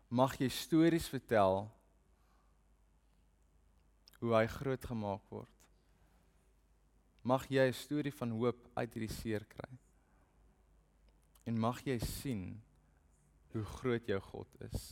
Mag 0.10 0.36
jy 0.42 0.50
stories 0.52 1.08
vertel 1.12 1.68
hoe 4.20 4.34
hy 4.36 4.46
groot 4.52 4.88
gemaak 4.92 5.28
word. 5.32 5.56
Mag 7.24 7.46
jy 7.52 7.68
'n 7.70 7.74
storie 7.74 8.12
van 8.12 8.32
hoop 8.32 8.60
uit 8.76 8.94
hierdie 8.94 9.16
seer 9.16 9.46
kry. 9.46 9.70
En 11.46 11.60
mag 11.60 11.80
jy 11.86 12.00
sien 12.00 12.62
hoe 13.52 13.64
groot 13.64 14.06
jou 14.06 14.20
God 14.22 14.62
is. 14.72 14.90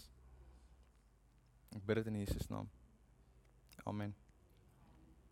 Ek 1.75 1.83
bid 1.85 2.01
dit 2.01 2.13
in 2.13 2.21
Jesus 2.23 2.47
naam. 2.49 2.69
Amen. 3.85 4.15